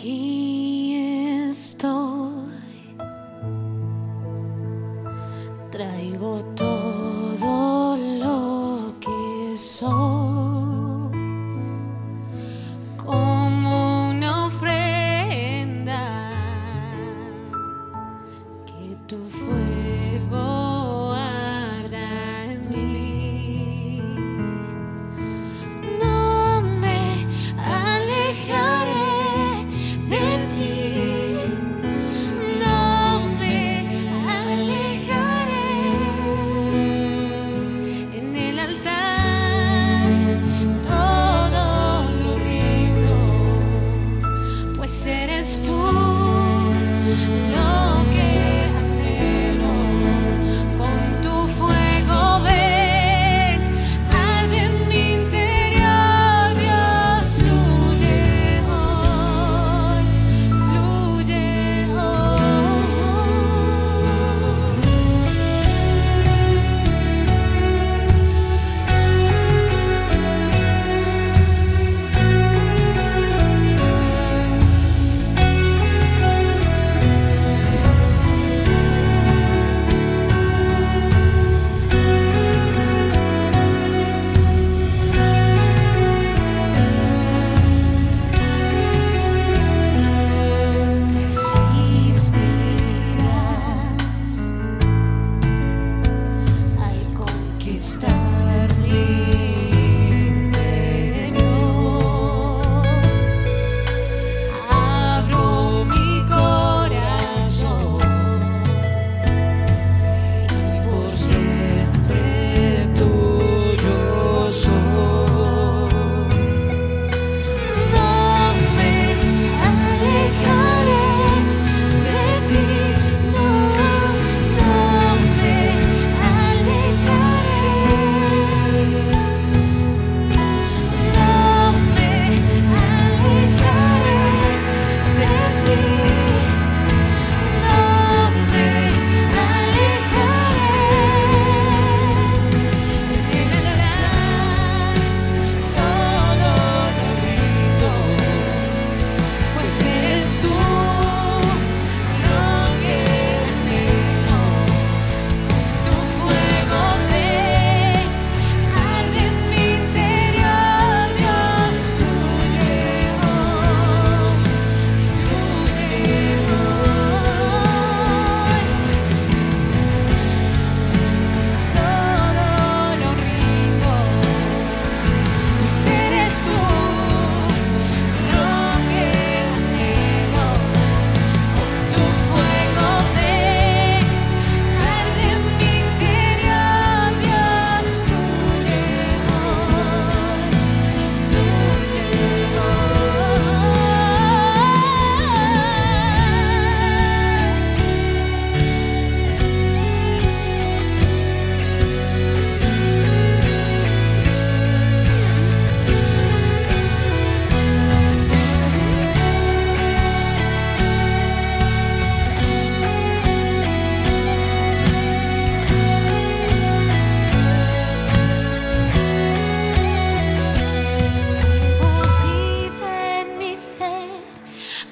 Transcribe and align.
He 0.00 0.47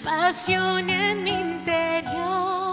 pasión 0.02 0.90
en 0.90 1.24
mi 1.24 1.30
interior. 1.30 2.65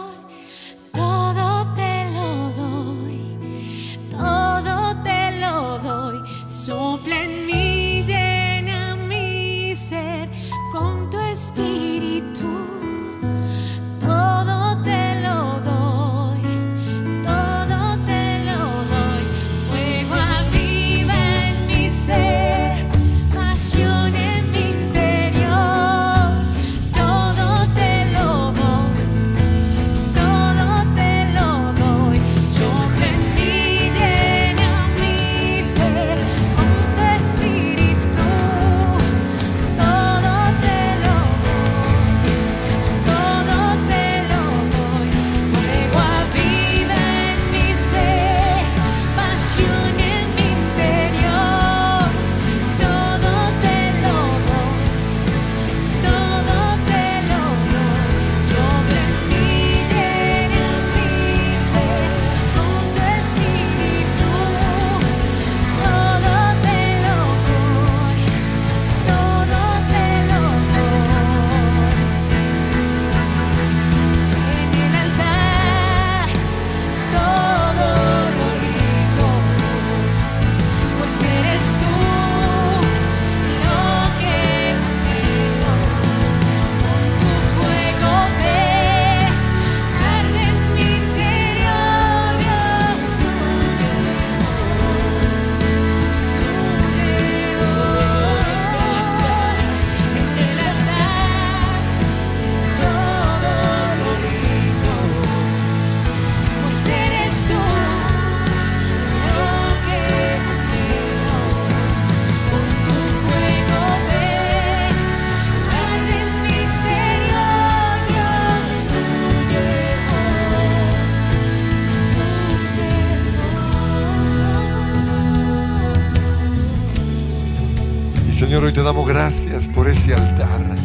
Señor, 128.53 128.67
hoy 128.67 128.73
te 128.73 128.83
damos 128.83 129.07
gracias 129.07 129.67
por 129.67 129.89
ese 129.89 130.13
altar 130.13 130.75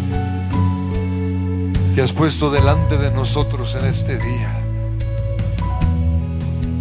que 1.94 2.00
has 2.00 2.14
puesto 2.14 2.50
delante 2.50 2.96
de 2.96 3.10
nosotros 3.10 3.74
en 3.74 3.84
este 3.84 4.16
día. 4.16 4.58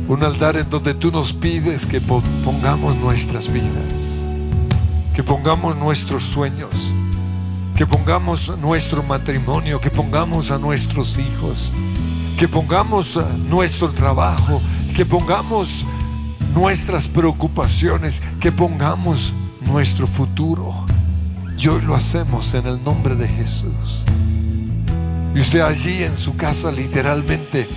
Un 0.07 0.24
altar 0.24 0.56
en 0.56 0.69
donde 0.69 0.94
tú 0.94 1.12
nos 1.12 1.34
pides 1.34 1.86
que 1.86 2.00
po- 2.00 2.24
pongamos 2.45 2.95
nuestras 2.95 3.51
vidas, 3.51 4.24
que 5.13 5.24
pongamos 5.24 5.75
nuestros 5.75 6.24
sueños, 6.24 6.94
que 7.75 7.86
pongamos 7.86 8.57
nuestro 8.57 9.04
matrimonio, 9.04 9.81
que 9.81 9.92
pongamos 9.92 10.51
a 10.51 10.57
nuestros 10.57 11.18
hijos, 11.18 11.69
que 12.40 12.48
pongamos 12.48 13.19
nuestro 13.50 13.92
trabajo, 13.92 14.62
que 14.95 15.06
pongamos 15.06 15.83
nuestras 16.56 17.10
preocupaciones, 17.10 18.22
que 18.40 18.54
pongamos 18.54 19.33
nuestro 19.68 20.07
futuro. 20.07 20.67
Y 21.57 21.68
hoy 21.68 21.81
lo 21.81 21.95
hacemos 21.95 22.54
en 22.54 22.68
el 22.68 22.83
nombre 22.83 23.15
de 23.15 23.27
Jesús. 23.27 24.04
Y 25.33 25.39
usted 25.39 25.62
allí 25.62 26.04
en 26.04 26.18
su 26.18 26.36
casa 26.36 26.71
literalmente 26.71 27.68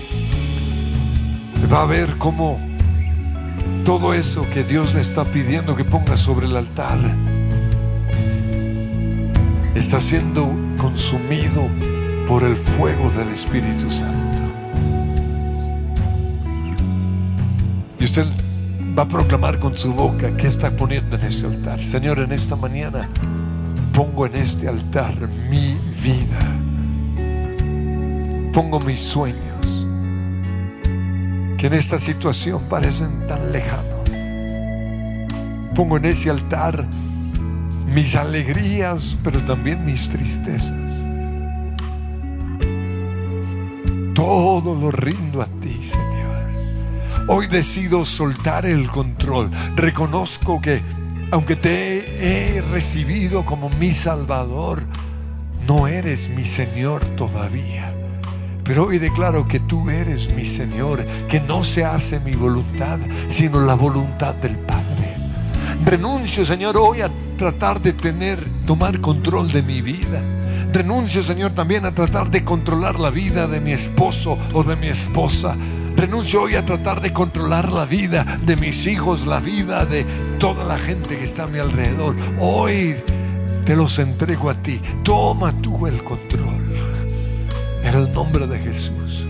va 1.73 1.83
a 1.83 1.87
ver 1.87 2.17
cómo 2.19 2.61
todo 3.85 4.13
eso 4.13 4.47
que 4.53 4.65
Dios 4.65 4.95
le 4.95 5.01
está 5.01 5.25
pidiendo 5.25 5.77
que 5.77 5.85
ponga 5.85 6.17
sobre 6.17 6.47
el 6.47 6.57
altar 6.57 6.99
está 9.75 10.01
siendo 10.01 10.53
consumido 10.77 11.67
por 12.27 12.45
el 12.45 12.57
fuego 12.57 13.11
del 13.11 13.29
Espíritu 13.29 13.89
Santo. 13.91 14.43
Y 17.99 18.05
usted 18.05 18.27
va 18.99 19.05
a 19.05 19.09
proclamar 19.09 19.59
con 19.59 19.77
su 19.77 19.93
boca 19.93 20.37
qué 20.37 20.47
está 20.47 20.71
poniendo 20.71 21.17
en 21.17 21.25
ese 21.25 21.47
altar. 21.47 21.83
Señor, 21.83 22.19
en 22.19 22.33
esta 22.33 22.57
mañana 22.57 23.09
pongo 24.01 24.25
en 24.25 24.35
este 24.37 24.67
altar 24.67 25.29
mi 25.51 25.77
vida. 26.03 26.41
Pongo 28.51 28.81
mis 28.81 28.99
sueños 28.99 29.87
que 31.59 31.67
en 31.67 31.75
esta 31.75 31.99
situación 31.99 32.67
parecen 32.71 33.27
tan 33.27 33.53
lejanos. 33.53 34.09
Pongo 35.75 35.99
en 35.99 36.07
ese 36.07 36.31
altar 36.31 36.89
mis 37.95 38.17
alegrías, 38.17 39.19
pero 39.23 39.45
también 39.45 39.85
mis 39.85 40.09
tristezas. 40.09 41.03
Todo 44.15 44.75
lo 44.77 44.91
rindo 44.93 45.43
a 45.43 45.47
ti, 45.61 45.79
Señor. 45.83 46.47
Hoy 47.29 47.49
decido 47.49 48.07
soltar 48.07 48.65
el 48.65 48.89
control. 48.89 49.51
Reconozco 49.77 50.59
que 50.59 50.81
aunque 51.31 51.57
te 51.57 52.57
he 52.57 52.63
recibido 52.63 53.45
como 53.45 53.71
mi 53.71 53.93
Salvador, 53.93 54.83
no 55.67 55.87
eres 55.87 56.29
mi 56.29 56.45
Señor 56.45 57.05
todavía. 57.17 57.95
Pero 58.65 58.87
hoy 58.87 58.99
declaro 58.99 59.49
que 59.49 59.61
tú 59.61 59.91
eres 59.91 60.33
mi 60.35 60.45
Señor, 60.45 61.05
que 61.29 61.41
no 61.41 61.65
se 61.65 61.85
hace 61.85 62.21
mi 62.21 62.33
voluntad, 62.33 62.99
sino 63.29 63.61
la 63.61 63.75
voluntad 63.75 64.35
del 64.37 64.59
Padre. 64.59 65.17
Renuncio, 65.85 66.45
Señor, 66.45 66.77
hoy 66.77 67.01
a 67.01 67.11
tratar 67.37 67.81
de 67.81 67.93
tener, 67.93 68.39
tomar 68.67 69.01
control 69.01 69.51
de 69.51 69.63
mi 69.63 69.83
vida. 69.83 70.23
Renuncio, 70.73 71.23
Señor, 71.23 71.53
también 71.53 71.85
a 71.85 71.95
tratar 71.95 72.31
de 72.31 72.45
controlar 72.45 73.01
la 73.01 73.11
vida 73.11 73.49
de 73.49 73.61
mi 73.61 73.73
esposo 73.73 74.39
o 74.53 74.63
de 74.63 74.77
mi 74.77 74.89
esposa. 74.89 75.57
Renuncio 76.01 76.41
hoy 76.41 76.55
a 76.55 76.65
tratar 76.65 77.03
de 77.03 77.13
controlar 77.13 77.71
la 77.71 77.85
vida 77.85 78.25
de 78.41 78.57
mis 78.57 78.87
hijos, 78.87 79.27
la 79.27 79.39
vida 79.39 79.85
de 79.85 80.05
toda 80.39 80.65
la 80.65 80.79
gente 80.79 81.19
que 81.19 81.25
está 81.25 81.43
a 81.43 81.47
mi 81.47 81.59
alrededor. 81.59 82.17
Hoy 82.39 82.97
te 83.67 83.77
los 83.77 83.99
entrego 83.99 84.49
a 84.49 84.55
ti. 84.55 84.81
Toma 85.05 85.53
tú 85.61 85.87
el 85.87 86.03
control. 86.03 86.75
En 87.83 87.95
el 87.95 88.11
nombre 88.15 88.47
de 88.47 88.59
Jesús. 88.59 89.27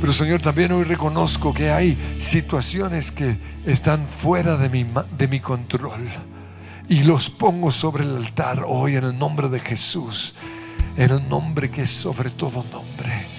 Pero 0.00 0.14
Señor, 0.14 0.40
también 0.40 0.72
hoy 0.72 0.84
reconozco 0.84 1.52
que 1.52 1.70
hay 1.70 1.98
situaciones 2.18 3.10
que 3.10 3.36
están 3.66 4.06
fuera 4.06 4.56
de 4.56 4.70
mi, 4.70 4.86
de 5.18 5.28
mi 5.28 5.40
control. 5.40 6.08
Y 6.88 7.02
los 7.02 7.28
pongo 7.28 7.70
sobre 7.70 8.04
el 8.04 8.16
altar 8.16 8.64
hoy 8.66 8.96
en 8.96 9.04
el 9.04 9.18
nombre 9.18 9.50
de 9.50 9.60
Jesús. 9.60 10.34
En 10.96 11.10
el 11.10 11.28
nombre 11.28 11.70
que 11.70 11.82
es 11.82 11.90
sobre 11.90 12.30
todo 12.30 12.64
nombre. 12.72 13.29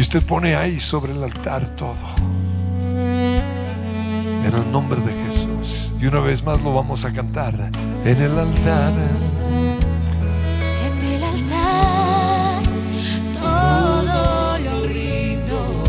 Y 0.00 0.02
usted 0.02 0.22
pone 0.22 0.56
ahí 0.56 0.80
sobre 0.80 1.12
el 1.12 1.22
altar 1.22 1.68
todo. 1.76 1.94
En 2.88 4.46
el 4.46 4.72
nombre 4.72 4.98
de 4.98 5.12
Jesús. 5.24 5.92
Y 6.00 6.06
una 6.06 6.20
vez 6.20 6.42
más 6.42 6.62
lo 6.62 6.72
vamos 6.72 7.04
a 7.04 7.12
cantar. 7.12 7.52
En 8.06 8.18
el 8.18 8.38
altar. 8.38 8.94
En 10.86 11.02
el 11.06 11.22
altar 11.22 12.62
todo 13.42 14.58
lo 14.58 14.86
rindo, 14.88 15.84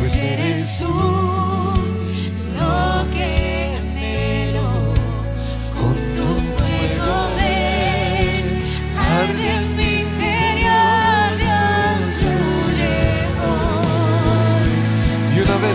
pues 0.00 0.16
eres 0.16 0.78
tú 0.78 1.45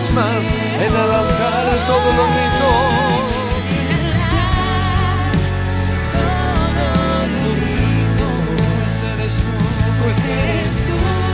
vez 0.02 0.14
más. 0.14 0.54
En 0.80 0.96
el 0.96 1.12
altar 1.12 1.86
todo 1.86 2.14
lo 2.14 2.26
rindo. 2.26 2.70
Pues 8.84 9.04
eres 9.04 9.44
tú, 9.44 10.04
pues 10.04 10.28
Eres 10.28 10.86
tú 10.86 11.31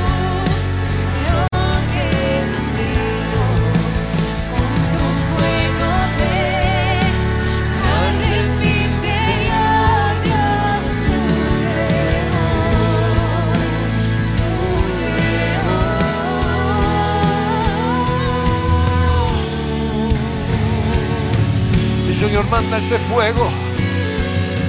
Señor, 22.19 22.49
manda 22.49 22.79
ese 22.79 22.97
fuego, 22.97 23.47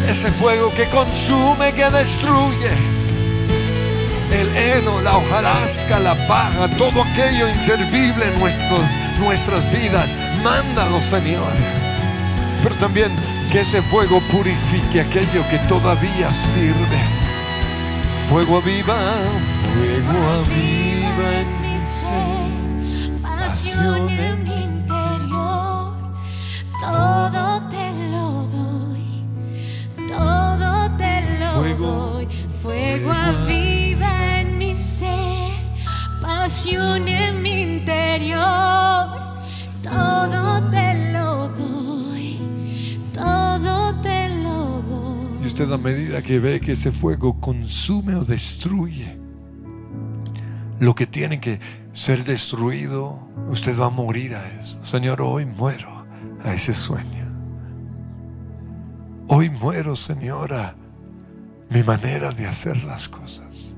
ese 0.07 0.31
fuego 0.33 0.71
que 0.75 0.85
consume, 0.91 1.73
que 1.73 1.89
destruye. 1.89 2.71
El 4.31 4.55
heno, 4.55 5.01
la 5.01 5.17
hojarasca, 5.17 5.99
la 5.99 6.15
paja, 6.29 6.69
todo 6.77 7.03
aquello 7.03 7.49
inservible 7.49 8.27
en 8.27 8.39
nuestras 8.39 9.73
vidas, 9.73 10.15
mándalo, 10.45 11.01
Señor. 11.01 11.51
Pero 12.63 12.75
también 12.75 13.11
que 13.51 13.61
ese 13.61 13.81
fuego 13.81 14.21
purifique 14.31 15.01
aquello 15.01 15.43
que 15.49 15.57
todavía 15.71 16.31
sirve. 16.31 17.01
Fuego 18.29 18.59
aviva, 18.59 18.95
fuego 19.73 20.19
aviva 20.37 21.41
en 21.41 21.63
mi 21.63 23.23
pasión 23.23 24.11
en 24.11 24.48
Fuego, 31.79 32.27
fuego 32.61 33.13
aviva 33.13 34.41
en 34.41 34.59
mi 34.59 34.75
ser, 34.75 35.53
pasión 36.21 37.07
en 37.07 37.41
mi 37.41 37.63
interior, 37.63 39.07
todo 39.81 40.71
te 40.73 41.13
lo 41.13 41.49
doy, 41.51 42.41
todo 43.13 43.95
te 44.03 44.29
lo 44.29 44.83
doy. 44.83 45.39
Y 45.41 45.47
usted 45.47 45.71
a 45.71 45.79
medida 45.79 46.21
que 46.21 46.41
ve 46.41 46.61
que 46.61 46.73
ese 46.73 46.91
fuego 46.91 47.39
consume 47.41 48.17
o 48.17 48.25
destruye 48.25 49.17
lo 50.81 50.97
que 50.97 51.07
tiene 51.07 51.41
que 51.41 51.61
ser 51.93 52.25
destruido, 52.25 53.21
usted 53.49 53.79
va 53.79 53.87
a 53.87 53.91
morir 53.91 54.35
a 54.35 54.49
eso. 54.59 54.83
Señor, 54.85 55.23
hoy 55.23 55.47
muero 55.47 56.05
a 56.43 56.55
ese 56.55 56.75
sueño. 56.75 57.29
Hoy 59.29 59.49
muero, 59.49 59.95
Señor, 59.95 60.55
a 60.55 60.75
mi 61.71 61.83
manera 61.83 62.31
de 62.33 62.47
hacer 62.47 62.83
las 62.85 63.09
cosas. 63.09 63.75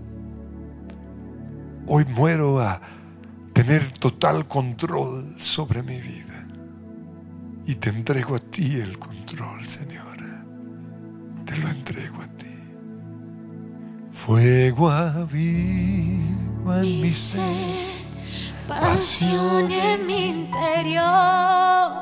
Hoy 1.87 2.04
muero 2.04 2.61
a 2.61 2.80
tener 3.52 3.90
total 3.92 4.47
control 4.47 5.35
sobre 5.38 5.82
mi 5.82 6.00
vida. 6.00 6.47
Y 7.66 7.75
te 7.75 7.90
entrego 7.90 8.37
a 8.37 8.38
ti 8.38 8.76
el 8.76 8.99
control, 8.99 9.66
Señor. 9.66 10.16
Te 11.44 11.56
lo 11.56 11.68
entrego 11.68 12.23
a 12.23 12.26
ti. 12.28 12.47
Fuego 14.11 14.90
aviva 14.90 16.78
en 16.78 17.00
mi 17.00 17.11
ser. 17.11 17.40
pasión 18.68 19.70
en 19.70 20.06
mi 20.06 20.26
interior, 20.26 21.92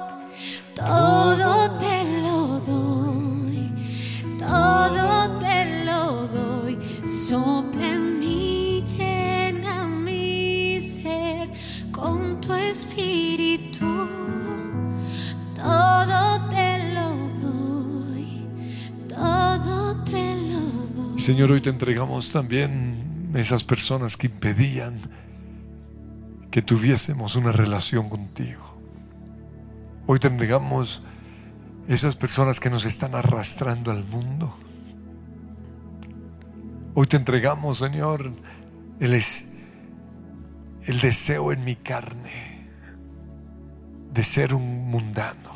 todo 0.75 1.79
te 1.79 2.05
lo 2.23 2.61
doy. 2.61 3.09
Mi 10.05 10.81
ser 10.81 11.51
con 11.93 12.41
tu 12.41 12.55
espíritu. 12.55 14.09
Todo 15.55 16.49
te 16.49 16.95
lo 16.95 17.11
doy. 17.43 18.47
Señor, 21.19 21.53
hoy 21.53 21.61
te 21.61 21.69
entregamos 21.69 22.33
también 22.33 23.31
esas 23.35 23.63
personas 23.63 24.17
que 24.17 24.29
impedían 24.29 24.99
que 26.51 26.63
tuviésemos 26.63 27.37
una 27.37 27.53
relación 27.53 28.09
contigo. 28.09 28.79
Hoy 30.07 30.19
te 30.19 30.29
entregamos 30.29 31.03
esas 31.89 32.17
personas 32.17 32.59
que 32.59 32.71
nos 32.71 32.87
están 32.87 33.15
arrastrando 33.15 33.91
al 33.91 34.07
mundo. 34.07 34.57
Hoy 37.01 37.07
te 37.07 37.17
entregamos, 37.17 37.79
Señor, 37.79 38.33
el, 38.99 39.15
es- 39.15 39.47
el 40.85 40.99
deseo 40.99 41.53
en 41.53 41.65
mi 41.65 41.77
carne 41.77 42.67
de 44.13 44.25
ser 44.25 44.53
un 44.53 44.91
mundano. 44.91 45.55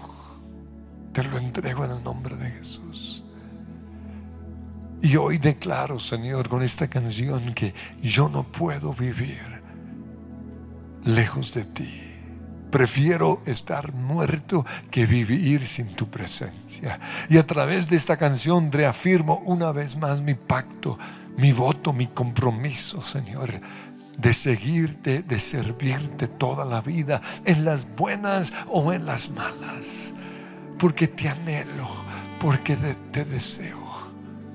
Te 1.12 1.24
lo 1.24 1.38
entrego 1.38 1.84
en 1.84 1.90
el 1.90 2.04
nombre 2.04 2.36
de 2.36 2.48
Jesús. 2.48 3.24
Y 5.02 5.16
hoy 5.16 5.38
declaro, 5.38 5.98
Señor, 5.98 6.48
con 6.48 6.62
esta 6.62 6.86
canción 6.86 7.52
que 7.54 7.74
yo 8.00 8.28
no 8.28 8.44
puedo 8.44 8.94
vivir 8.94 9.42
lejos 11.04 11.52
de 11.54 11.64
ti. 11.64 12.02
Prefiero 12.70 13.42
estar 13.46 13.92
muerto 13.92 14.64
que 14.92 15.06
vivir 15.06 15.66
sin 15.66 15.88
tu 15.96 16.08
presencia. 16.08 17.00
Y 17.28 17.36
a 17.36 17.44
través 17.44 17.88
de 17.88 17.96
esta 17.96 18.16
canción 18.16 18.70
reafirmo 18.70 19.42
una 19.44 19.72
vez 19.72 19.96
más 19.96 20.20
mi 20.20 20.34
pacto, 20.34 20.98
mi 21.38 21.52
voto, 21.52 21.92
mi 21.92 22.08
compromiso, 22.08 23.02
Señor, 23.02 23.50
de 24.18 24.32
seguirte, 24.32 25.22
de 25.22 25.38
servirte 25.38 26.28
toda 26.28 26.64
la 26.64 26.80
vida, 26.80 27.20
en 27.44 27.64
las 27.64 27.86
buenas 27.96 28.52
o 28.68 28.92
en 28.92 29.06
las 29.06 29.30
malas. 29.30 30.12
Porque 30.78 31.08
te 31.08 31.28
anhelo, 31.28 31.88
porque 32.40 32.76
te 32.76 33.24
deseo, 33.24 33.78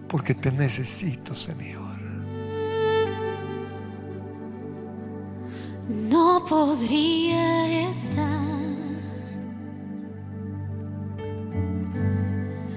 porque 0.07 0.36
te 0.36 0.51
necesito, 0.51 1.34
Señor. 1.34 1.88
No 5.89 6.43
podría 6.46 7.89
estar 7.89 8.48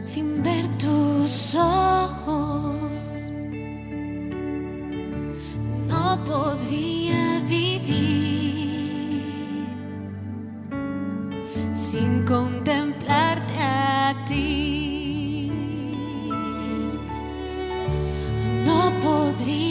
sin 0.05 0.43
ver 0.43 0.69
tus 0.79 1.55
ojos. 1.57 2.00
No 6.01 6.17
podría 6.25 7.41
vivir 7.47 9.21
sin 11.75 12.25
contemplarte 12.25 13.55
a 13.59 14.25
ti. 14.27 15.53
No 18.65 18.81
podría 19.03 19.70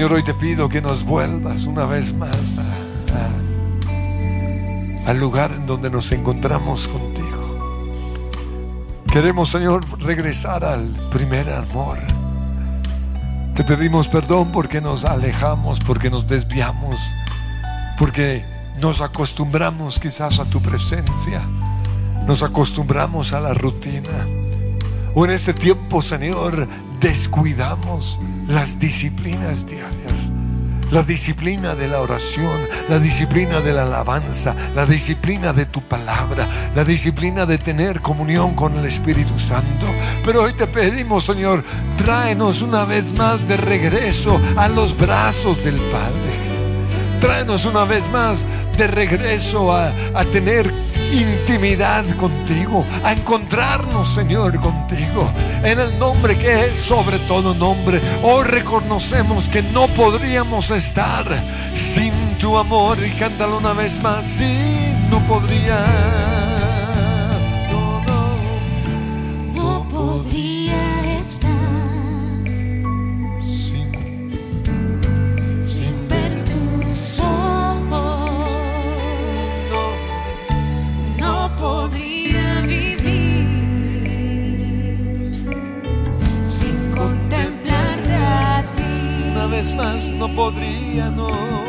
Señor, 0.00 0.14
hoy 0.14 0.22
te 0.22 0.32
pido 0.32 0.70
que 0.70 0.80
nos 0.80 1.04
vuelvas 1.04 1.66
una 1.66 1.84
vez 1.84 2.14
más 2.14 2.56
al 5.04 5.20
lugar 5.20 5.52
en 5.54 5.66
donde 5.66 5.90
nos 5.90 6.10
encontramos 6.10 6.88
contigo. 6.88 8.00
Queremos, 9.12 9.50
Señor, 9.50 9.84
regresar 10.00 10.64
al 10.64 10.86
primer 11.12 11.50
amor. 11.50 11.98
Te 13.54 13.62
pedimos 13.62 14.08
perdón 14.08 14.52
porque 14.52 14.80
nos 14.80 15.04
alejamos, 15.04 15.80
porque 15.80 16.08
nos 16.08 16.26
desviamos, 16.26 16.98
porque 17.98 18.46
nos 18.80 19.02
acostumbramos 19.02 19.98
quizás 19.98 20.40
a 20.40 20.46
tu 20.46 20.62
presencia, 20.62 21.42
nos 22.26 22.42
acostumbramos 22.42 23.34
a 23.34 23.40
la 23.40 23.52
rutina. 23.52 24.26
O 25.14 25.26
en 25.26 25.32
este 25.32 25.52
tiempo, 25.52 26.00
Señor, 26.00 26.66
descuidamos 27.00 28.20
las 28.46 28.78
disciplinas 28.78 29.66
diarias. 29.66 30.30
La 30.90 31.04
disciplina 31.04 31.76
de 31.76 31.86
la 31.86 32.00
oración, 32.00 32.62
la 32.88 32.98
disciplina 32.98 33.60
de 33.60 33.72
la 33.72 33.84
alabanza, 33.84 34.56
la 34.74 34.84
disciplina 34.84 35.52
de 35.52 35.64
tu 35.64 35.80
palabra, 35.82 36.48
la 36.74 36.82
disciplina 36.84 37.46
de 37.46 37.58
tener 37.58 38.00
comunión 38.00 38.54
con 38.54 38.76
el 38.76 38.84
Espíritu 38.84 39.38
Santo. 39.38 39.86
Pero 40.24 40.42
hoy 40.42 40.52
te 40.52 40.66
pedimos, 40.66 41.24
Señor, 41.24 41.64
tráenos 41.96 42.60
una 42.60 42.84
vez 42.84 43.14
más 43.14 43.46
de 43.46 43.56
regreso 43.56 44.40
a 44.56 44.68
los 44.68 44.96
brazos 44.98 45.62
del 45.62 45.76
Padre. 45.76 46.49
Tráenos 47.20 47.66
una 47.66 47.84
vez 47.84 48.08
más 48.10 48.44
de 48.76 48.86
regreso 48.86 49.72
a, 49.72 49.92
a 50.14 50.24
tener 50.24 50.72
intimidad 51.12 52.04
contigo, 52.16 52.84
a 53.02 53.12
encontrarnos, 53.12 54.14
Señor, 54.14 54.58
contigo. 54.60 55.30
En 55.62 55.78
el 55.78 55.98
nombre 55.98 56.36
que 56.36 56.60
es 56.60 56.72
sobre 56.72 57.18
todo 57.20 57.54
nombre, 57.54 58.00
hoy 58.22 58.44
reconocemos 58.44 59.48
que 59.48 59.62
no 59.62 59.86
podríamos 59.88 60.70
estar 60.70 61.26
sin 61.74 62.12
tu 62.38 62.56
amor. 62.56 62.98
Y 63.04 63.10
cántalo 63.18 63.58
una 63.58 63.72
vez 63.72 64.00
más, 64.00 64.24
sí, 64.24 64.94
no 65.10 65.20
podría. 65.26 66.39
No 90.20 90.28
podría, 90.28 91.10
no. 91.10 91.59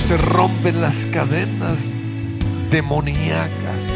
Se 0.00 0.16
rompen 0.16 0.80
las 0.80 1.06
cadenas 1.06 1.98
demoníacas 2.70 3.92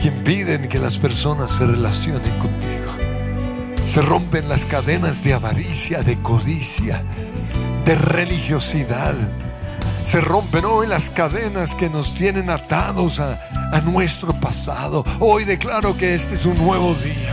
que 0.00 0.08
impiden 0.08 0.68
que 0.68 0.78
las 0.78 0.98
personas 0.98 1.50
se 1.50 1.66
relacionen 1.66 2.38
contigo. 2.38 2.92
Se 3.86 4.02
rompen 4.02 4.48
las 4.48 4.64
cadenas 4.64 5.24
de 5.24 5.34
avaricia, 5.34 6.02
de 6.02 6.20
codicia, 6.20 7.02
de 7.84 7.94
religiosidad. 7.96 9.14
Se 10.04 10.20
rompen 10.20 10.64
hoy 10.66 10.86
las 10.86 11.10
cadenas 11.10 11.74
que 11.74 11.88
nos 11.88 12.14
tienen 12.14 12.50
atados 12.50 13.18
a, 13.18 13.40
a 13.72 13.80
nuestro 13.80 14.32
pasado. 14.34 15.04
Hoy 15.18 15.44
declaro 15.44 15.96
que 15.96 16.14
este 16.14 16.34
es 16.34 16.44
un 16.44 16.56
nuevo 16.56 16.94
día. 16.94 17.29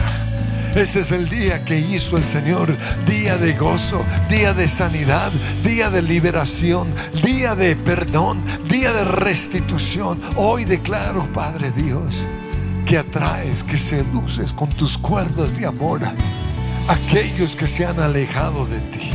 Este 0.77 0.99
es 0.99 1.11
el 1.11 1.27
día 1.27 1.65
que 1.65 1.79
hizo 1.79 2.17
el 2.17 2.23
Señor, 2.23 2.69
día 3.07 3.35
de 3.35 3.53
gozo, 3.53 4.05
día 4.29 4.53
de 4.53 4.67
sanidad, 4.67 5.31
día 5.63 5.89
de 5.89 6.03
liberación, 6.03 6.93
día 7.23 7.55
de 7.55 7.75
perdón, 7.75 8.43
día 8.69 8.93
de 8.93 9.03
restitución. 9.03 10.21
Hoy 10.35 10.65
declaro, 10.65 11.27
Padre 11.33 11.71
Dios, 11.71 12.27
que 12.85 12.99
atraes, 12.99 13.63
que 13.63 13.75
seduces 13.75 14.53
con 14.53 14.69
tus 14.69 14.99
cuerdas 14.99 15.57
de 15.57 15.65
amor 15.65 16.03
a 16.03 16.13
aquellos 16.87 17.55
que 17.55 17.67
se 17.67 17.83
han 17.83 17.99
alejado 17.99 18.63
de 18.67 18.79
ti. 18.79 19.09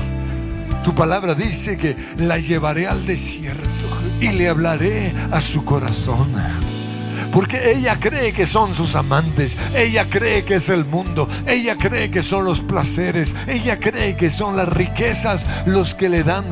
Tu 0.82 0.92
palabra 0.96 1.36
dice 1.36 1.76
que 1.76 1.96
la 2.16 2.40
llevaré 2.40 2.88
al 2.88 3.06
desierto 3.06 3.86
y 4.20 4.32
le 4.32 4.48
hablaré 4.48 5.14
a 5.30 5.40
su 5.40 5.64
corazón. 5.64 6.26
Porque 7.32 7.72
ella 7.72 7.98
cree 7.98 8.32
que 8.32 8.46
son 8.46 8.74
sus 8.74 8.94
amantes, 8.94 9.56
ella 9.74 10.06
cree 10.08 10.44
que 10.44 10.56
es 10.56 10.68
el 10.68 10.84
mundo, 10.84 11.26
ella 11.46 11.76
cree 11.78 12.10
que 12.10 12.22
son 12.22 12.44
los 12.44 12.60
placeres, 12.60 13.34
ella 13.48 13.80
cree 13.80 14.16
que 14.16 14.28
son 14.28 14.56
las 14.56 14.68
riquezas 14.68 15.46
los 15.66 15.94
que 15.94 16.10
le 16.10 16.24
dan 16.24 16.44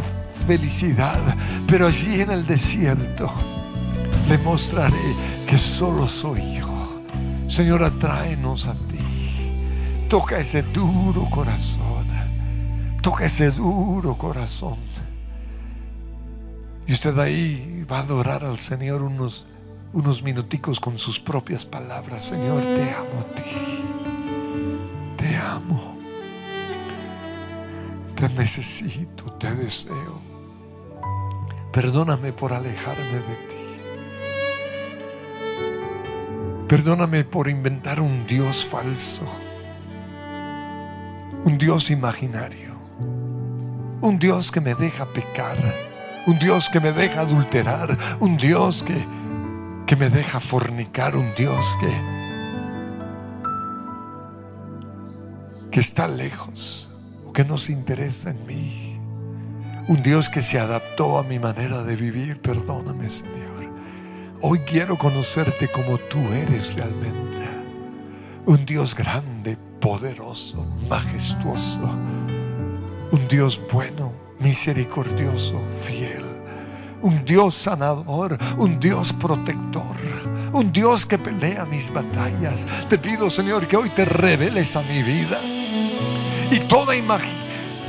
felicidad. 0.47 1.21
Pero 1.69 1.87
allí 1.87 2.23
en 2.23 2.31
el 2.31 2.47
desierto 2.47 3.31
le 4.29 4.38
mostraré 4.38 4.97
que 5.47 5.59
solo 5.59 6.09
soy 6.09 6.55
yo. 6.55 7.03
Señor, 7.49 7.85
atráenos 7.85 8.66
a 8.69 8.73
ti. 8.73 8.99
Toca 10.09 10.38
ese 10.38 10.62
duro 10.62 11.29
corazón. 11.31 12.07
Toca 13.03 13.27
ese 13.27 13.51
duro 13.51 14.14
corazón. 14.16 14.79
Y 16.87 16.93
usted 16.93 17.19
ahí 17.19 17.85
va 17.90 17.99
a 17.99 18.01
adorar 18.01 18.45
al 18.45 18.59
Señor 18.59 19.03
unos, 19.03 19.47
unos 19.92 20.22
minuticos 20.22 20.79
con 20.79 20.98
sus 20.98 21.18
propias 21.18 21.64
palabras. 21.64 22.24
Señor, 22.24 22.62
te 22.62 22.90
amo 22.92 23.20
a 23.20 23.35
ti. 23.35 23.85
Te 25.16 25.37
amo. 25.37 25.98
Te 28.14 28.29
necesito, 28.31 29.24
te 29.33 29.55
deseo. 29.55 30.20
Perdóname 31.72 32.33
por 32.33 32.53
alejarme 32.53 33.20
de 33.20 33.37
ti. 33.48 33.57
Perdóname 36.68 37.24
por 37.24 37.48
inventar 37.48 38.00
un 38.00 38.26
Dios 38.26 38.64
falso. 38.64 39.24
Un 41.44 41.59
Dios 41.59 41.90
imaginario. 41.90 42.70
Un 44.03 44.18
Dios 44.18 44.53
que 44.53 44.61
me 44.61 44.74
deja 44.74 45.07
pecar. 45.12 45.57
Un 46.26 46.38
Dios 46.38 46.68
que 46.68 46.81
me 46.81 46.92
deja 46.92 47.22
adulterar. 47.22 47.96
Un 48.20 48.37
Dios 48.37 48.83
que, 48.83 48.94
que 49.90 49.96
me 49.96 50.09
deja 50.09 50.38
fornicar. 50.38 51.16
Un 51.16 51.35
Dios 51.35 51.76
que, 51.81 51.90
que 55.72 55.81
está 55.81 56.07
lejos 56.07 56.88
o 57.26 57.33
que 57.33 57.44
no 57.44 57.59
se 57.59 57.72
interesa 57.72 58.31
en 58.31 58.46
mí. 58.46 59.00
Un 59.88 60.00
Dios 60.00 60.29
que 60.29 60.42
se 60.42 60.61
adaptó 60.61 61.18
a 61.18 61.24
mi 61.24 61.40
manera 61.40 61.83
de 61.83 61.96
vivir. 61.96 62.40
Perdóname, 62.40 63.09
Señor. 63.09 63.68
Hoy 64.40 64.61
quiero 64.61 64.96
conocerte 64.96 65.66
como 65.66 65.98
tú 65.98 66.20
eres 66.35 66.72
realmente. 66.76 67.42
Un 68.46 68.64
Dios 68.64 68.94
grande, 68.94 69.59
poderoso, 69.81 70.68
majestuoso. 70.88 71.81
Un 73.11 73.26
Dios 73.29 73.61
bueno, 73.72 74.12
misericordioso, 74.38 75.61
fiel. 75.83 76.20
Un 77.03 77.25
Dios 77.25 77.55
sanador, 77.55 78.37
un 78.59 78.79
Dios 78.79 79.13
protector, 79.13 79.97
un 80.53 80.71
Dios 80.71 81.07
que 81.07 81.19
pelea 81.19 81.65
mis 81.65 81.93
batallas. 81.93 82.67
Te 82.89 82.99
pido, 82.99 83.31
Señor, 83.31 83.67
que 83.67 83.77
hoy 83.77 83.91
te 83.91 84.05
reveles 84.05 84.77
a 84.77 84.83
mi 84.83 85.03
vida. 85.03 85.41
Y 86.51 86.59
toda 86.61 86.95
imagen, 86.97 87.31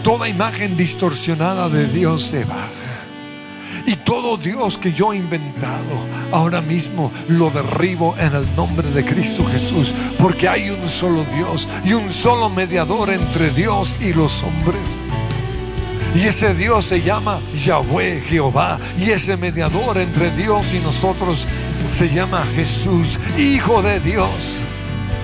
toda 0.04 0.30
imagen 0.30 0.78
distorsionada 0.78 1.68
de 1.68 1.88
Dios 1.88 2.24
se 2.24 2.46
baja. 2.46 2.70
Y 3.86 3.96
todo 3.96 4.38
Dios 4.38 4.78
que 4.78 4.94
yo 4.94 5.12
he 5.12 5.18
inventado, 5.18 5.82
ahora 6.32 6.62
mismo 6.62 7.12
lo 7.28 7.50
derribo 7.50 8.16
en 8.18 8.36
el 8.36 8.56
nombre 8.56 8.90
de 8.92 9.04
Cristo 9.04 9.44
Jesús. 9.46 9.94
Porque 10.20 10.48
hay 10.48 10.70
un 10.70 10.88
solo 10.88 11.26
Dios 11.36 11.68
y 11.84 11.94
un 11.94 12.12
solo 12.12 12.50
mediador 12.50 13.10
entre 13.10 13.50
Dios 13.50 13.98
y 14.00 14.14
los 14.14 14.44
hombres. 14.44 15.10
Y 16.14 16.28
ese 16.28 16.54
Dios 16.54 16.86
se 16.86 17.02
llama 17.02 17.40
Yahweh, 17.56 18.22
Jehová. 18.28 18.78
Y 18.98 19.12
ese 19.12 19.38
mediador 19.38 19.98
entre 19.98 20.32
Dios 20.32 20.74
y 20.74 20.80
nosotros 20.80 21.48
se 21.92 22.10
llama 22.10 22.44
Jesús, 22.56 23.20
Hijo 23.38 23.82
de 23.82 24.00
Dios, 24.00 24.60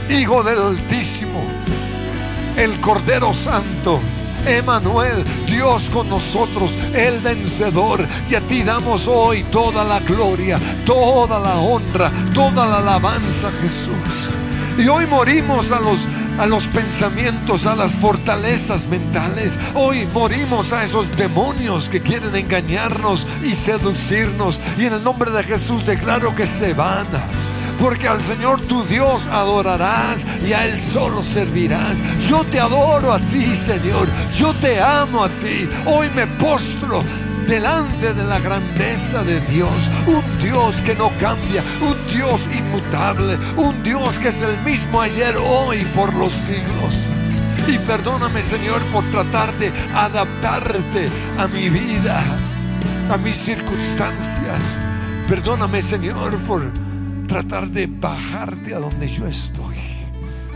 Hijo 0.09 0.43
del 0.43 0.59
Altísimo, 0.59 1.43
el 2.57 2.79
Cordero 2.79 3.33
Santo. 3.33 3.99
Emanuel, 4.45 5.25
Dios 5.45 5.89
con 5.89 6.07
nosotros, 6.09 6.73
el 6.93 7.19
vencedor. 7.19 8.07
Y 8.29 8.35
a 8.35 8.41
ti 8.41 8.63
damos 8.63 9.05
hoy 9.07 9.43
toda 9.51 9.83
la 9.83 9.99
gloria, 9.99 10.57
toda 10.85 11.37
la 11.39 11.55
honra, 11.57 12.09
toda 12.33 12.65
la 12.65 12.77
alabanza, 12.77 13.51
Jesús. 13.61 14.29
Y 14.77 14.87
hoy 14.87 15.05
morimos 15.07 15.71
a 15.71 15.81
los, 15.81 16.07
a 16.37 16.45
los 16.45 16.67
pensamientos, 16.67 17.65
a 17.65 17.75
las 17.75 17.95
fortalezas 17.95 18.87
mentales. 18.87 19.57
Hoy 19.73 20.07
morimos 20.13 20.71
a 20.73 20.83
esos 20.83 21.15
demonios 21.15 21.89
que 21.89 22.01
quieren 22.01 22.35
engañarnos 22.35 23.27
y 23.43 23.53
seducirnos. 23.53 24.59
Y 24.77 24.85
en 24.85 24.93
el 24.93 25.03
nombre 25.03 25.31
de 25.31 25.43
Jesús 25.43 25.85
declaro 25.85 26.35
que 26.35 26.47
se 26.47 26.73
van. 26.73 27.07
Porque 27.79 28.07
al 28.07 28.23
Señor 28.23 28.61
tu 28.61 28.83
Dios 28.85 29.27
adorarás 29.27 30.25
y 30.47 30.53
a 30.53 30.65
Él 30.65 30.75
solo 30.75 31.23
servirás. 31.23 31.99
Yo 32.27 32.43
te 32.43 32.59
adoro 32.59 33.13
a 33.13 33.19
ti, 33.19 33.55
Señor. 33.55 34.07
Yo 34.35 34.53
te 34.55 34.79
amo 34.79 35.23
a 35.23 35.29
ti. 35.29 35.69
Hoy 35.85 36.09
me 36.15 36.25
postro 36.25 37.03
delante 37.47 38.13
de 38.13 38.23
la 38.25 38.39
grandeza 38.39 39.23
de 39.23 39.39
Dios. 39.41 39.71
Un 40.05 40.21
Dios 40.41 40.81
que 40.81 40.95
no 40.95 41.11
cambia. 41.19 41.63
Un 41.81 41.95
Dios 42.07 42.47
inmutable. 42.55 43.37
Un 43.57 43.83
Dios 43.83 44.19
que 44.19 44.29
es 44.29 44.41
el 44.41 44.59
mismo 44.63 45.01
ayer, 45.01 45.35
hoy, 45.37 45.83
por 45.95 46.13
los 46.13 46.33
siglos. 46.33 46.95
Y 47.67 47.77
perdóname, 47.79 48.43
Señor, 48.43 48.81
por 48.93 49.03
tratar 49.11 49.51
de 49.57 49.71
adaptarte 49.93 51.09
a 51.37 51.47
mi 51.47 51.69
vida, 51.69 52.23
a 53.11 53.17
mis 53.17 53.35
circunstancias. 53.35 54.79
Perdóname, 55.27 55.81
Señor, 55.81 56.37
por 56.47 56.71
tratar 57.27 57.69
de 57.69 57.87
bajarte 57.87 58.73
a 58.73 58.79
donde 58.79 59.07
yo 59.07 59.27
estoy. 59.27 59.75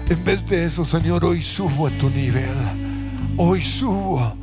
En 0.07 0.23
vez 0.23 0.45
de 0.47 0.65
eso, 0.65 0.85
Señor, 0.85 1.25
hoy 1.25 1.41
subo 1.41 1.87
a 1.87 1.91
tu 1.91 2.09
nivel. 2.09 2.55
Hoy 3.37 3.61
subo 3.61 4.35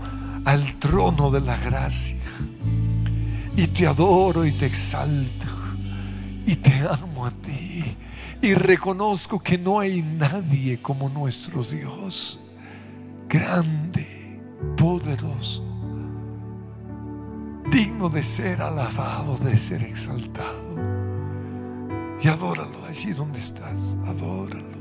al 0.44 0.78
trono 0.78 1.30
de 1.30 1.40
la 1.40 1.56
gracia. 1.56 2.17
Y 3.58 3.66
te 3.66 3.88
adoro 3.88 4.46
y 4.46 4.52
te 4.52 4.66
exalto. 4.66 5.46
Y 6.46 6.54
te 6.54 6.74
amo 6.88 7.26
a 7.26 7.32
ti. 7.32 7.96
Y 8.40 8.54
reconozco 8.54 9.40
que 9.40 9.58
no 9.58 9.80
hay 9.80 10.00
nadie 10.00 10.80
como 10.80 11.08
nuestro 11.08 11.64
Dios. 11.64 12.38
Grande, 13.28 14.40
poderoso. 14.76 15.64
Digno 17.68 18.08
de 18.08 18.22
ser 18.22 18.62
alabado, 18.62 19.36
de 19.38 19.58
ser 19.58 19.82
exaltado. 19.82 20.76
Y 22.20 22.28
adóralo 22.28 22.84
allí 22.88 23.12
donde 23.12 23.40
estás. 23.40 23.98
Adóralo. 24.06 24.78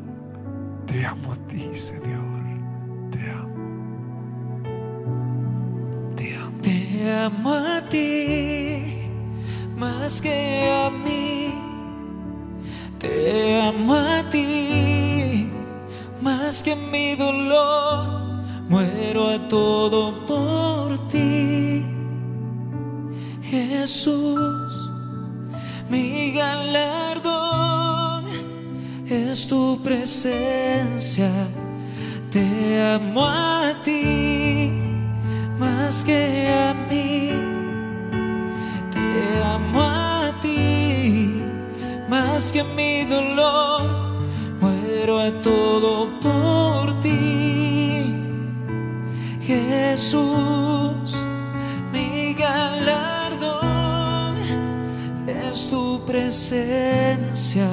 Te 0.86 1.04
amo 1.04 1.34
a 1.34 1.36
ti, 1.48 1.68
Señor. 1.74 2.27
Que 10.22 10.70
a 10.70 10.90
mí. 10.90 11.54
Te 13.00 13.62
amo 13.62 13.94
a 13.94 14.30
ti 14.30 15.52
más 16.22 16.64
que 16.64 16.76
mi 16.76 17.16
dolor. 17.16 18.18
Muero 18.70 19.30
a 19.30 19.48
todo 19.48 20.26
por 20.26 21.08
ti. 21.08 21.86
Jesús, 23.42 24.92
mi 25.90 26.32
galardón 26.34 28.26
es 29.08 29.48
tu 29.48 29.80
presencia. 29.84 31.32
Te 32.32 32.82
amo 32.96 33.26
a 33.26 33.82
ti 33.84 34.72
más 35.60 36.04
que 36.04 36.48
a. 36.50 36.77
más 42.38 42.52
que 42.52 42.64
mi 42.64 43.04
dolor. 43.06 43.82
Muero 44.62 45.20
a 45.20 45.32
todo 45.42 46.20
por 46.20 47.00
ti. 47.00 48.14
Jesús, 49.42 51.18
mi 51.92 52.36
galardón 52.36 53.56
es 55.28 55.68
tu 55.68 56.00
presencia. 56.06 57.68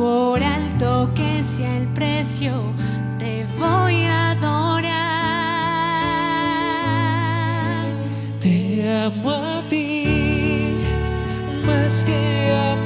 por 0.00 0.42
alto 0.42 1.10
que 1.14 1.44
sea 1.44 1.76
el 1.76 1.86
precio, 1.88 2.54
te 3.18 3.44
voy 3.58 4.04
a 4.04 4.30
adorar. 4.30 4.80
Te 8.40 8.88
amo 9.04 9.30
a 9.30 9.60
ti 9.68 10.78
más 11.66 12.02
que 12.06 12.50
a 12.50 12.79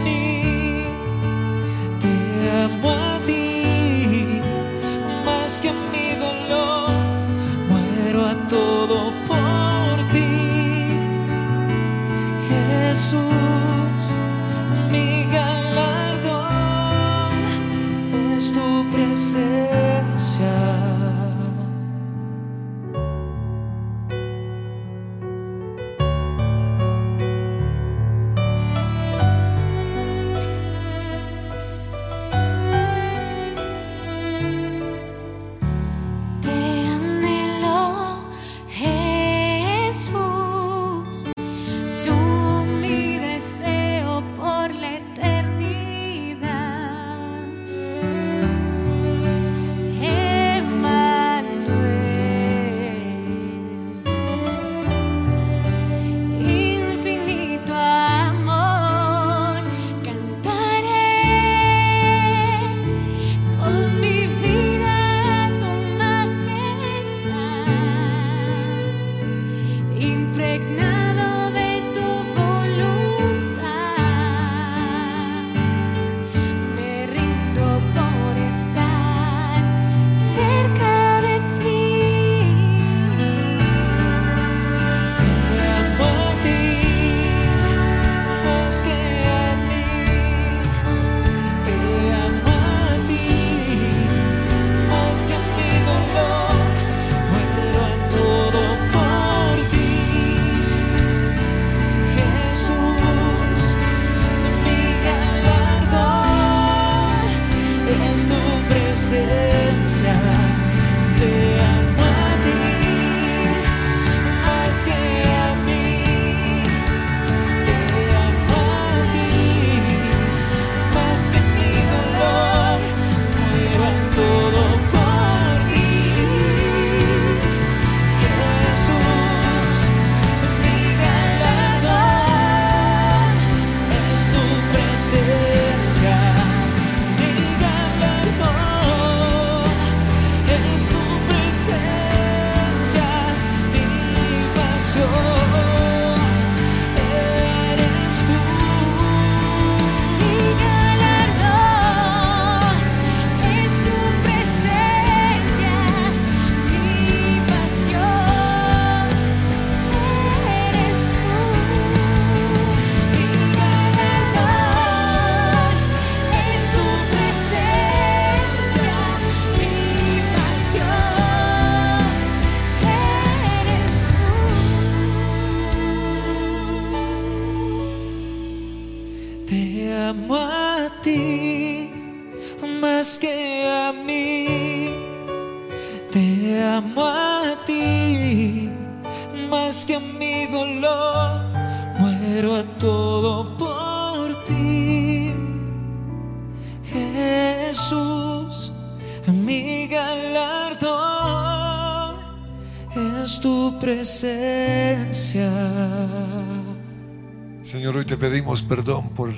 perdón 208.74 209.10
por 209.10 209.30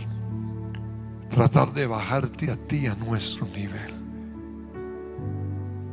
tratar 1.28 1.70
de 1.74 1.86
bajarte 1.86 2.50
a 2.50 2.56
ti 2.56 2.86
a 2.86 2.94
nuestro 2.94 3.46
nivel. 3.48 3.92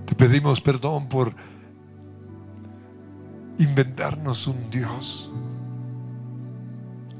Te 0.05 0.15
pedimos 0.15 0.61
perdón 0.61 1.09
por 1.09 1.35
inventarnos 3.59 4.47
un 4.47 4.69
Dios 4.71 5.29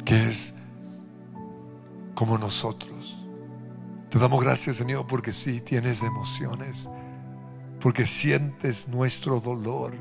que 0.05 0.15
es 0.15 0.55
como 2.15 2.37
nosotros. 2.37 3.17
Te 4.07 4.17
damos 4.17 4.41
gracias, 4.41 4.77
Señor, 4.77 5.05
porque 5.07 5.33
sí 5.33 5.59
tienes 5.59 6.03
emociones, 6.03 6.89
porque 7.81 8.05
sientes 8.05 8.87
nuestro 8.87 9.41
dolor, 9.41 9.91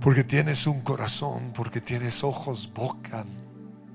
porque 0.00 0.24
tienes 0.24 0.66
un 0.66 0.80
corazón, 0.80 1.52
porque 1.54 1.80
tienes 1.80 2.24
ojos, 2.24 2.68
boca, 2.74 3.24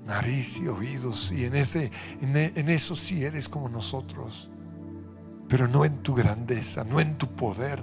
nariz 0.06 0.58
y 0.58 0.68
oídos, 0.68 1.32
y 1.32 1.44
en, 1.44 1.54
ese, 1.54 1.90
en, 2.20 2.36
en 2.36 2.68
eso 2.68 2.94
sí 2.94 3.24
eres 3.24 3.48
como 3.48 3.68
nosotros, 3.68 4.50
pero 5.48 5.68
no 5.68 5.84
en 5.84 5.98
tu 6.02 6.14
grandeza, 6.14 6.84
no 6.84 7.00
en 7.00 7.16
tu 7.16 7.28
poder, 7.34 7.82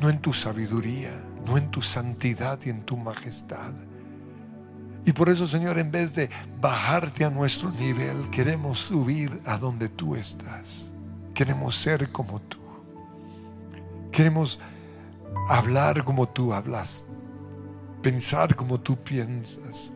no 0.00 0.10
en 0.10 0.20
tu 0.20 0.32
sabiduría, 0.32 1.12
no 1.46 1.56
en 1.56 1.70
tu 1.70 1.82
santidad 1.82 2.58
y 2.64 2.70
en 2.70 2.82
tu 2.82 2.96
majestad. 2.96 3.72
Y 5.04 5.12
por 5.12 5.28
eso, 5.28 5.46
Señor, 5.46 5.78
en 5.78 5.90
vez 5.90 6.14
de 6.14 6.30
bajarte 6.60 7.24
a 7.24 7.30
nuestro 7.30 7.70
nivel, 7.70 8.30
queremos 8.30 8.78
subir 8.78 9.40
a 9.44 9.58
donde 9.58 9.88
tú 9.88 10.14
estás. 10.14 10.92
Queremos 11.34 11.74
ser 11.74 12.10
como 12.12 12.40
tú. 12.40 12.58
Queremos 14.12 14.60
hablar 15.48 16.04
como 16.04 16.28
tú 16.28 16.52
hablas. 16.52 17.06
Pensar 18.00 18.54
como 18.54 18.78
tú 18.78 18.96
piensas. 18.96 19.92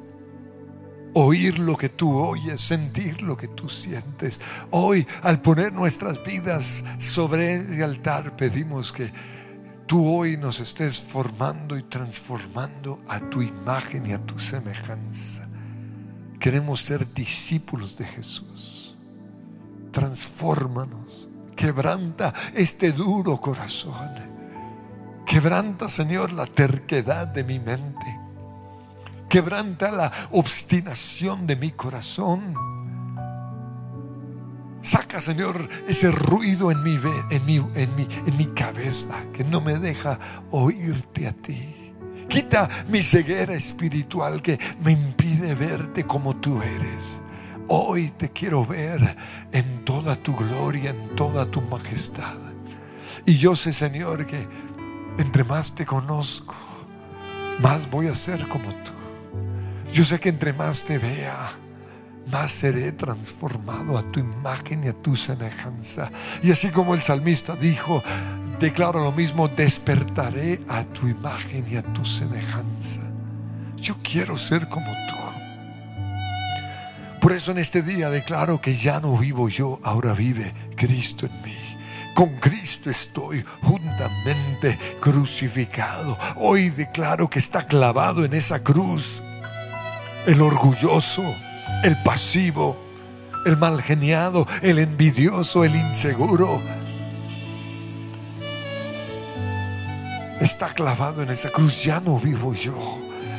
Oír 1.18 1.59
lo 1.59 1.79
que 1.79 1.88
tú 1.88 2.14
oyes, 2.14 2.61
sentir 2.61 3.22
lo 3.22 3.38
que 3.38 3.48
tú 3.48 3.70
sientes. 3.70 4.38
Hoy, 4.70 5.07
al 5.22 5.40
poner 5.40 5.72
nuestras 5.72 6.22
vidas 6.22 6.85
sobre 6.98 7.55
el 7.55 7.83
altar, 7.83 8.37
pedimos 8.37 8.92
que 8.92 9.11
tú 9.87 10.07
hoy 10.07 10.37
nos 10.37 10.61
estés 10.61 11.00
formando 11.00 11.79
y 11.79 11.85
transformando 11.85 13.00
a 13.09 13.18
tu 13.18 13.40
imagen 13.40 14.05
y 14.05 14.12
a 14.12 14.18
tu 14.18 14.38
semejanza. 14.38 15.48
Queremos 16.38 16.81
ser 16.81 17.11
discípulos 17.14 17.96
de 17.96 18.05
Jesús. 18.05 18.94
Transfórmanos. 19.92 21.31
Quebranta 21.57 22.35
este 22.55 22.92
duro 22.92 23.40
corazón. 23.40 24.11
Quebranta, 25.24 25.88
Señor, 25.88 26.33
la 26.33 26.44
terquedad 26.44 27.26
de 27.26 27.42
mi 27.42 27.59
mente. 27.59 28.15
Quebranta 29.28 29.90
la 29.90 30.12
obstinación 30.30 31.46
de 31.46 31.56
mi 31.56 31.72
corazón 31.72 32.54
Saca, 34.86 35.20
Señor, 35.20 35.68
ese 35.88 36.12
ruido 36.12 36.70
en 36.70 36.80
mi, 36.84 36.96
en, 37.30 37.44
mi, 37.44 37.56
en, 37.56 37.96
mi, 37.96 38.06
en 38.24 38.36
mi 38.36 38.46
cabeza 38.46 39.24
que 39.32 39.42
no 39.42 39.60
me 39.60 39.78
deja 39.78 40.16
oírte 40.52 41.26
a 41.26 41.32
ti. 41.32 41.92
Quita 42.28 42.68
mi 42.86 43.02
ceguera 43.02 43.54
espiritual 43.54 44.40
que 44.40 44.60
me 44.84 44.92
impide 44.92 45.56
verte 45.56 46.06
como 46.06 46.36
tú 46.36 46.62
eres. 46.62 47.20
Hoy 47.66 48.10
te 48.10 48.30
quiero 48.30 48.64
ver 48.64 49.16
en 49.50 49.84
toda 49.84 50.14
tu 50.14 50.36
gloria, 50.36 50.90
en 50.90 51.16
toda 51.16 51.50
tu 51.50 51.60
majestad. 51.62 52.36
Y 53.24 53.38
yo 53.38 53.56
sé, 53.56 53.72
Señor, 53.72 54.24
que 54.24 54.46
entre 55.18 55.42
más 55.42 55.74
te 55.74 55.84
conozco, 55.84 56.54
más 57.58 57.90
voy 57.90 58.06
a 58.06 58.14
ser 58.14 58.46
como 58.46 58.68
tú. 58.84 58.95
Yo 59.96 60.04
sé 60.04 60.20
que 60.20 60.28
entre 60.28 60.52
más 60.52 60.85
te 60.85 60.98
vea, 60.98 61.52
más 62.30 62.50
seré 62.50 62.92
transformado 62.92 63.96
a 63.96 64.02
tu 64.12 64.20
imagen 64.20 64.85
y 64.85 64.88
a 64.88 64.92
tu 64.92 65.16
semejanza. 65.16 66.12
Y 66.42 66.52
así 66.52 66.68
como 66.68 66.92
el 66.92 67.00
salmista 67.00 67.56
dijo, 67.56 68.02
declaro 68.61 69.02
lo 69.02 69.11
mismo, 69.11 69.48
despertaré 69.48 70.61
a 70.68 70.85
tu 70.85 71.09
imagen 71.09 71.64
y 71.66 71.76
a 71.76 71.82
tu 71.94 72.04
semejanza. 72.04 73.00
Yo 73.78 73.96
quiero 74.02 74.37
ser 74.37 74.68
como 74.68 74.85
tú. 74.85 75.16
Por 77.18 77.32
eso 77.32 77.52
en 77.52 77.56
este 77.56 77.80
día 77.80 78.11
declaro 78.11 78.61
que 78.61 78.74
ya 78.74 79.00
no 79.00 79.16
vivo 79.16 79.48
yo, 79.48 79.80
ahora 79.82 80.12
vive 80.12 80.52
Cristo 80.76 81.24
en 81.24 81.40
mí. 81.40 81.56
Con 82.14 82.37
Cristo 82.37 82.90
estoy 82.90 83.42
juntamente 83.62 84.78
crucificado. 85.00 86.18
Hoy 86.37 86.68
declaro 86.68 87.30
que 87.30 87.38
está 87.38 87.66
clavado 87.66 88.26
en 88.26 88.35
esa 88.35 88.62
cruz 88.62 89.22
el 90.26 90.42
orgulloso, 90.42 91.22
el 91.82 91.96
pasivo, 92.02 92.76
el 93.46 93.56
mal 93.56 93.80
geniado, 93.80 94.46
el 94.60 94.78
envidioso, 94.78 95.64
el 95.64 95.76
inseguro. 95.76 96.60
Está 100.40 100.68
clavado 100.74 101.22
en 101.22 101.30
esa 101.30 101.50
cruz. 101.50 101.84
Ya 101.84 102.00
no 102.00 102.18
vivo 102.18 102.52
yo. 102.52 102.76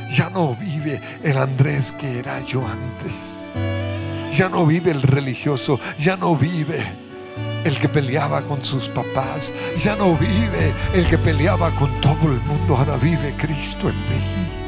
Ya 0.09 0.29
no 0.29 0.55
vive 0.55 1.01
el 1.23 1.37
Andrés 1.37 1.91
que 1.91 2.19
era 2.19 2.41
yo 2.41 2.65
antes. 2.65 3.35
Ya 4.31 4.49
no 4.49 4.65
vive 4.65 4.91
el 4.91 5.01
religioso. 5.01 5.79
Ya 5.99 6.15
no 6.15 6.35
vive 6.35 6.79
el 7.65 7.77
que 7.77 7.89
peleaba 7.89 8.41
con 8.43 8.63
sus 8.63 8.87
papás. 8.87 9.53
Ya 9.77 9.95
no 9.95 10.15
vive 10.15 10.73
el 10.93 11.05
que 11.05 11.17
peleaba 11.17 11.75
con 11.75 12.01
todo 12.01 12.31
el 12.31 12.39
mundo. 12.41 12.77
Ahora 12.77 12.97
vive 12.97 13.35
Cristo 13.37 13.89
en 13.89 13.95
mí. 13.95 14.66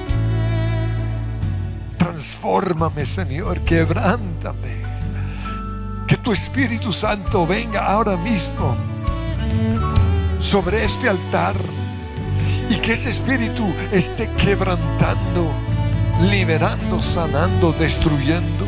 Transfórmame, 2.10 3.06
Señor, 3.06 3.62
quebrántame. 3.62 4.82
Que 6.08 6.18
tu 6.18 6.32
Espíritu 6.32 6.92
Santo 6.92 7.46
venga 7.46 7.86
ahora 7.86 8.18
mismo 8.18 8.76
sobre 10.40 10.84
este 10.84 11.08
altar 11.08 11.56
y 12.68 12.78
que 12.78 12.94
ese 12.94 13.12
Espíritu 13.12 13.64
esté 13.92 14.28
quebrantando, 14.38 15.52
liberando, 16.32 17.00
sanando, 17.00 17.74
destruyendo, 17.74 18.66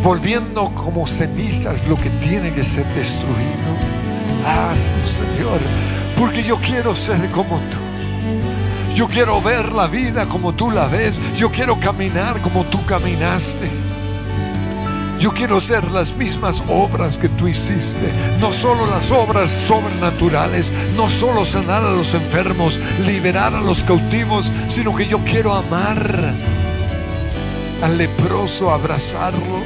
volviendo 0.00 0.72
como 0.76 1.08
cenizas 1.08 1.88
lo 1.88 1.96
que 1.96 2.10
tiene 2.20 2.52
que 2.54 2.62
ser 2.62 2.86
destruido. 2.94 3.68
Haz, 4.46 4.88
Señor, 5.02 5.58
porque 6.16 6.44
yo 6.44 6.56
quiero 6.60 6.94
ser 6.94 7.28
como 7.32 7.56
tú. 7.68 7.87
Yo 8.94 9.06
quiero 9.06 9.40
ver 9.40 9.72
la 9.72 9.86
vida 9.86 10.26
como 10.26 10.54
tú 10.54 10.70
la 10.70 10.86
ves. 10.86 11.20
Yo 11.36 11.50
quiero 11.50 11.78
caminar 11.78 12.40
como 12.42 12.64
tú 12.64 12.84
caminaste. 12.86 13.70
Yo 15.18 15.32
quiero 15.32 15.56
hacer 15.56 15.90
las 15.90 16.14
mismas 16.14 16.62
obras 16.68 17.18
que 17.18 17.28
tú 17.28 17.48
hiciste. 17.48 18.12
No 18.40 18.52
solo 18.52 18.86
las 18.86 19.10
obras 19.10 19.50
sobrenaturales, 19.50 20.72
no 20.96 21.08
solo 21.08 21.44
sanar 21.44 21.82
a 21.82 21.90
los 21.90 22.14
enfermos, 22.14 22.78
liberar 23.04 23.52
a 23.54 23.60
los 23.60 23.82
cautivos, 23.82 24.52
sino 24.68 24.94
que 24.94 25.06
yo 25.06 25.18
quiero 25.24 25.54
amar 25.54 26.34
al 27.82 27.98
leproso, 27.98 28.70
abrazarlo. 28.70 29.62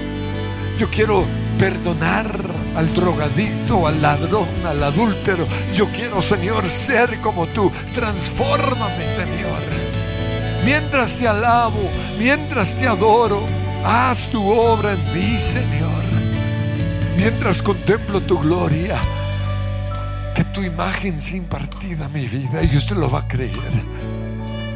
Yo 0.79 0.89
quiero 0.91 1.27
perdonar 1.59 2.62
al 2.77 2.93
drogadicto, 2.95 3.87
al 3.87 4.01
ladrón, 4.01 4.49
al 4.67 4.83
adúltero. 4.83 5.47
Yo 5.75 5.89
quiero, 5.91 6.23
Señor, 6.23 6.67
ser 6.67 7.21
como 7.21 7.47
tú. 7.49 7.71
Transfórmame, 7.93 9.05
Señor. 9.05 9.63
Mientras 10.65 11.17
te 11.17 11.27
alabo, 11.27 11.91
mientras 12.19 12.77
te 12.77 12.87
adoro, 12.87 13.45
haz 13.85 14.31
tu 14.31 14.43
obra 14.51 14.93
en 14.93 15.13
mí, 15.13 15.39
Señor. 15.39 16.03
Mientras 17.17 17.63
contemplo 17.63 18.21
tu 18.21 18.39
gloria, 18.39 19.01
que 20.35 20.45
tu 20.45 20.63
imagen 20.63 21.21
sea 21.21 21.37
impartida 21.37 22.07
a 22.07 22.09
mi 22.09 22.27
vida 22.27 22.63
y 22.63 22.77
usted 22.77 22.97
lo 22.97 23.11
va 23.11 23.21
a 23.21 23.29
creer. 23.29 23.53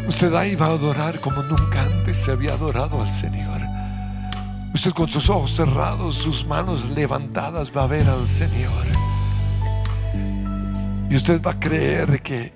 Usted 0.07 0.35
ahí 0.35 0.55
va 0.55 0.67
a 0.67 0.71
adorar 0.71 1.19
como 1.21 1.43
nunca 1.43 1.83
antes 1.83 2.17
se 2.17 2.33
había 2.33 2.53
adorado 2.53 3.01
al 3.01 3.11
Señor. 3.11 3.76
Usted 4.77 4.93
con 4.93 5.09
sus 5.09 5.31
ojos 5.31 5.53
cerrados, 5.53 6.17
sus 6.17 6.47
manos 6.47 6.91
levantadas 6.91 7.73
va 7.75 7.85
a 7.85 7.87
ver 7.87 8.07
al 8.07 8.29
Señor. 8.29 8.85
Y 11.09 11.17
usted 11.17 11.41
va 11.41 11.53
a 11.53 11.59
creer 11.59 12.21
que, 12.21 12.53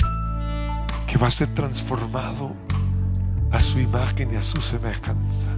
que 1.06 1.16
va 1.16 1.28
a 1.28 1.30
ser 1.30 1.54
transformado 1.54 2.54
a 3.50 3.58
su 3.58 3.80
imagen 3.80 4.34
y 4.34 4.36
a 4.36 4.42
su 4.42 4.60
semejanza. 4.60 5.48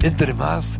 Entre 0.00 0.32
más 0.32 0.78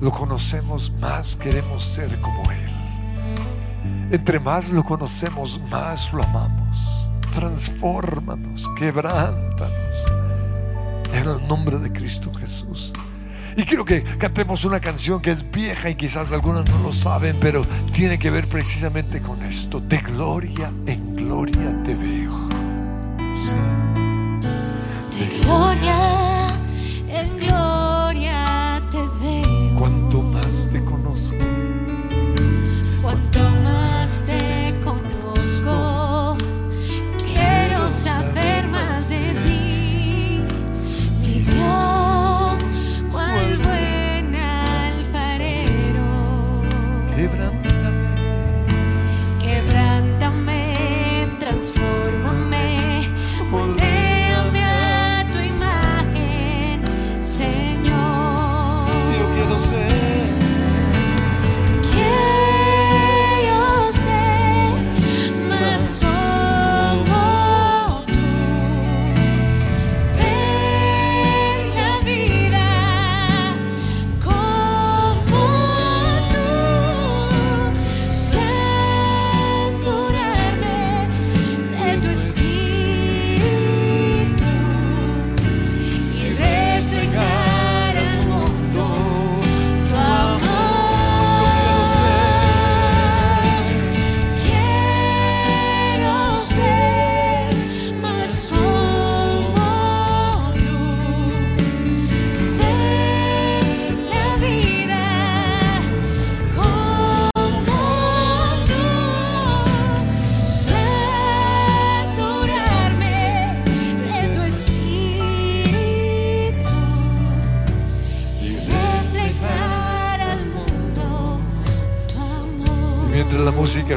lo 0.00 0.12
conocemos, 0.12 0.92
más 1.00 1.34
queremos 1.34 1.82
ser 1.82 2.20
como 2.20 2.48
Él. 2.52 4.12
Entre 4.12 4.38
más 4.38 4.70
lo 4.70 4.84
conocemos, 4.84 5.60
más 5.72 6.12
lo 6.12 6.22
amamos. 6.22 7.10
Transfórmanos, 7.32 8.70
quebrántanos. 8.78 10.06
En 11.12 11.28
el 11.28 11.48
nombre 11.48 11.80
de 11.80 11.92
Cristo 11.92 12.32
Jesús. 12.32 12.92
Y 13.56 13.64
quiero 13.64 13.86
que 13.86 14.02
cantemos 14.02 14.66
una 14.66 14.80
canción 14.80 15.22
que 15.22 15.30
es 15.30 15.50
vieja 15.50 15.88
y 15.88 15.94
quizás 15.94 16.30
algunos 16.32 16.68
no 16.68 16.78
lo 16.82 16.92
saben, 16.92 17.36
pero 17.40 17.64
tiene 17.90 18.18
que 18.18 18.30
ver 18.30 18.48
precisamente 18.48 19.22
con 19.22 19.42
esto. 19.42 19.80
De 19.80 19.96
gloria 19.98 20.70
en 20.86 21.16
gloria 21.16 21.82
te 21.82 21.94
veo. 21.94 22.48
De 25.18 25.38
gloria 25.40 26.48
en 27.08 27.38
gloria. 27.38 27.85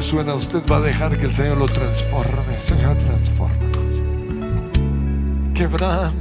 Suena, 0.01 0.33
usted 0.33 0.61
va 0.69 0.77
a 0.77 0.81
dejar 0.81 1.17
que 1.17 1.25
el 1.25 1.33
Señor 1.33 1.57
lo 1.57 1.67
transforme. 1.67 2.59
Señor, 2.59 2.97
transfórmanos. 2.97 4.03
Quebrántanos. 5.53 6.13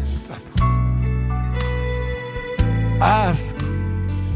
Haz 3.01 3.55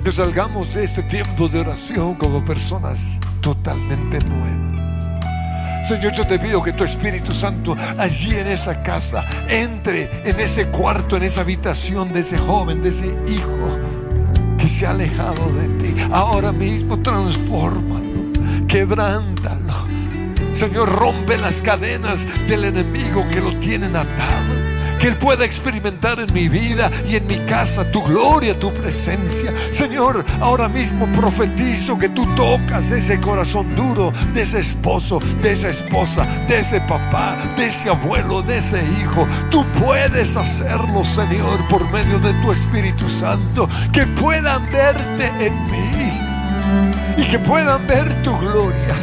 que 0.05 0.11
salgamos 0.11 0.75
de 0.75 0.85
este 0.85 1.03
tiempo 1.05 1.49
de 1.49 1.61
oración 1.61 2.15
como 2.15 2.45
personas 2.45 3.21
totalmente 3.41 4.19
nuevas. 4.21 5.87
Señor, 5.87 6.13
yo 6.13 6.27
te 6.27 6.39
pido 6.39 6.63
que 6.63 6.73
tu 6.73 6.85
Espíritu 6.85 7.33
Santo 7.33 7.77
allí 7.99 8.35
en 8.35 8.47
esa 8.47 8.83
casa 8.83 9.25
entre 9.49 10.11
en 10.29 10.39
ese 10.39 10.69
cuarto, 10.69 11.17
en 11.17 11.25
esa 11.25 11.41
habitación 11.41 12.13
de 12.13 12.21
ese 12.21 12.39
joven, 12.39 12.81
de 12.81 12.91
ese 12.91 13.07
hijo 13.29 13.79
que 14.59 14.69
se 14.69 14.87
ha 14.87 14.91
alejado 14.91 15.53
de 15.55 15.69
ti. 15.79 15.95
Ahora 16.13 16.53
mismo 16.53 17.01
transfórmalo, 17.01 18.12
quebrántalo. 18.73 19.87
Señor, 20.53 20.89
rompe 20.89 21.37
las 21.37 21.61
cadenas 21.61 22.27
del 22.49 22.65
enemigo 22.65 23.29
que 23.29 23.43
lo 23.43 23.55
tienen 23.59 23.95
atado 23.95 24.63
que 24.99 25.09
Él 25.09 25.19
pueda 25.19 25.45
experimentar 25.45 26.21
en 26.21 26.33
mi 26.33 26.49
vida 26.49 26.89
y 27.09 27.17
en 27.17 27.27
mi 27.27 27.39
casa 27.41 27.91
tu 27.91 28.05
gloria, 28.05 28.57
tu 28.57 28.73
presencia. 28.73 29.53
Señor, 29.73 30.25
ahora 30.41 30.69
mismo 30.69 31.11
profetizo 31.11 31.99
que 31.99 32.09
tú 32.09 32.25
tocas 32.37 32.93
ese 32.93 33.21
corazón 33.21 33.75
duro 33.75 34.13
de 34.33 34.43
ese 34.43 34.61
esposo, 34.61 35.19
de 35.43 35.53
esa 35.53 35.71
esposa, 35.71 36.25
de 36.47 36.61
ese 36.61 36.81
papá, 36.83 37.37
de 37.57 37.67
ese 37.67 37.89
abuelo, 37.89 38.43
de 38.43 38.59
ese 38.59 38.81
hijo. 39.01 39.27
Tú 39.51 39.67
puedes 39.85 40.37
hacerlo, 40.37 41.05
Señor, 41.05 41.67
por 41.69 41.91
medio 41.91 42.21
de 42.21 42.33
tu 42.35 42.53
Espíritu 42.53 43.09
Santo, 43.09 43.69
que 43.93 44.07
puedan 44.07 44.71
verte 44.71 45.33
en 45.45 45.67
mí 45.69 46.22
y 47.17 47.25
que 47.25 47.39
puedan 47.39 47.87
ver 47.87 48.23
tu 48.23 48.37
gloria 48.39 48.97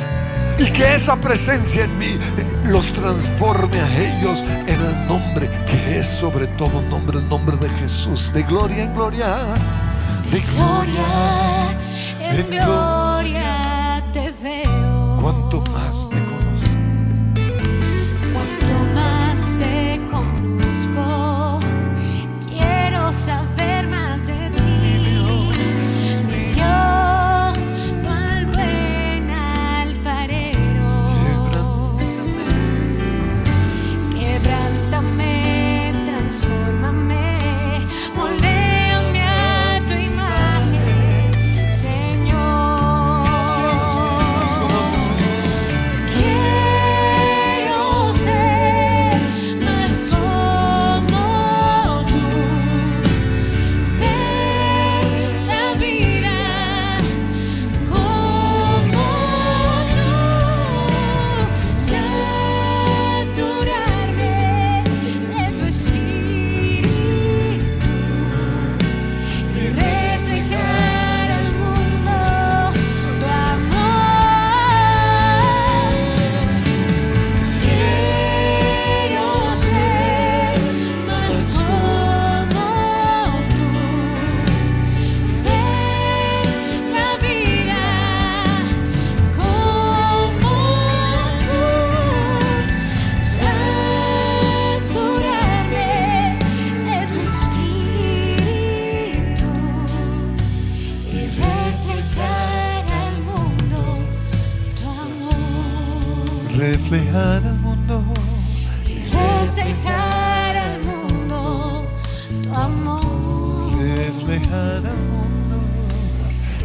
y 0.57 0.65
que 0.71 0.95
esa 0.95 1.15
presencia 1.15 1.85
en 1.85 1.97
mí 1.97 2.17
los 2.65 2.91
transforme 2.93 3.79
a 3.79 3.97
ellos 3.97 4.43
en 4.43 4.81
el 4.81 5.07
nombre 5.07 5.49
que 5.65 5.99
es 5.99 6.07
sobre 6.07 6.47
todo 6.47 6.81
nombre, 6.81 7.19
el 7.19 7.29
nombre 7.29 7.55
de 7.57 7.69
Jesús, 7.79 8.31
de 8.33 8.43
gloria 8.43 8.83
en 8.83 8.93
gloria, 8.93 9.37
de 10.31 10.39
gloria 10.41 11.49
en 12.19 12.49
gloria. 12.49 14.03
te 14.13 14.31
veo. 14.43 15.17
Cuanto 15.21 15.61
más 15.71 16.09
te 16.09 16.17
conozco, 16.17 16.48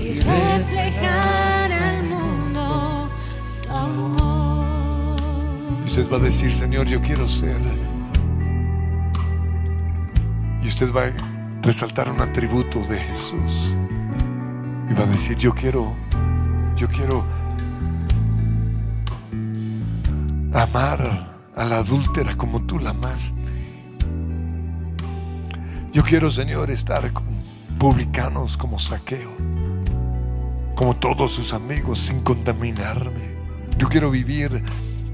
Y 0.01 0.20
reflejar 0.20 1.72
al 1.72 2.05
mundo 2.05 3.11
tu 3.62 3.72
amor. 3.72 5.16
Y 5.80 5.84
usted 5.84 6.11
va 6.11 6.16
a 6.16 6.20
decir, 6.20 6.53
Señor, 6.53 6.86
yo 6.86 7.01
quiero 7.01 7.26
ser. 7.26 7.61
Y 10.62 10.66
usted 10.66 10.92
va 10.92 11.03
a 11.05 11.12
resaltar 11.62 12.11
un 12.11 12.20
atributo 12.20 12.80
de 12.80 12.99
Jesús. 12.99 13.76
Y 14.90 14.95
va 14.95 15.05
a 15.05 15.07
decir, 15.07 15.36
yo 15.36 15.55
quiero, 15.55 15.92
yo 16.76 16.88
quiero 16.88 17.24
amar 20.53 21.34
a 21.57 21.64
la 21.64 21.78
adúltera 21.78 22.36
como 22.36 22.62
tú 22.62 22.78
la 22.78 22.90
amaste. 22.90 23.42
Yo 25.92 26.03
quiero, 26.03 26.30
Señor, 26.30 26.70
estar 26.70 27.12
con 27.12 27.24
publicanos 27.85 28.57
como 28.57 28.78
saqueo, 28.78 29.30
como 30.74 30.97
todos 30.97 31.32
sus 31.32 31.53
amigos, 31.53 31.99
sin 31.99 32.22
contaminarme. 32.22 33.35
Yo 33.76 33.91
quiero 33.91 34.11
vivir 34.11 34.64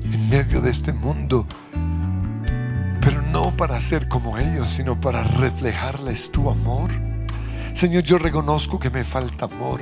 en 0.05 0.31
medio 0.31 0.61
de 0.61 0.71
este 0.71 0.93
mundo, 0.93 1.49
pero 3.01 3.23
no 3.23 3.57
para 3.57 3.81
ser 3.81 4.07
como 4.07 4.39
ellos, 4.39 4.71
sino 4.71 5.01
para 5.01 5.25
reflejarles 5.25 6.31
tu 6.31 6.49
amor. 6.49 6.93
Señor, 7.73 8.05
yo 8.05 8.19
reconozco 8.19 8.79
que 8.79 8.89
me 8.89 9.03
falta 9.03 9.47
amor. 9.47 9.81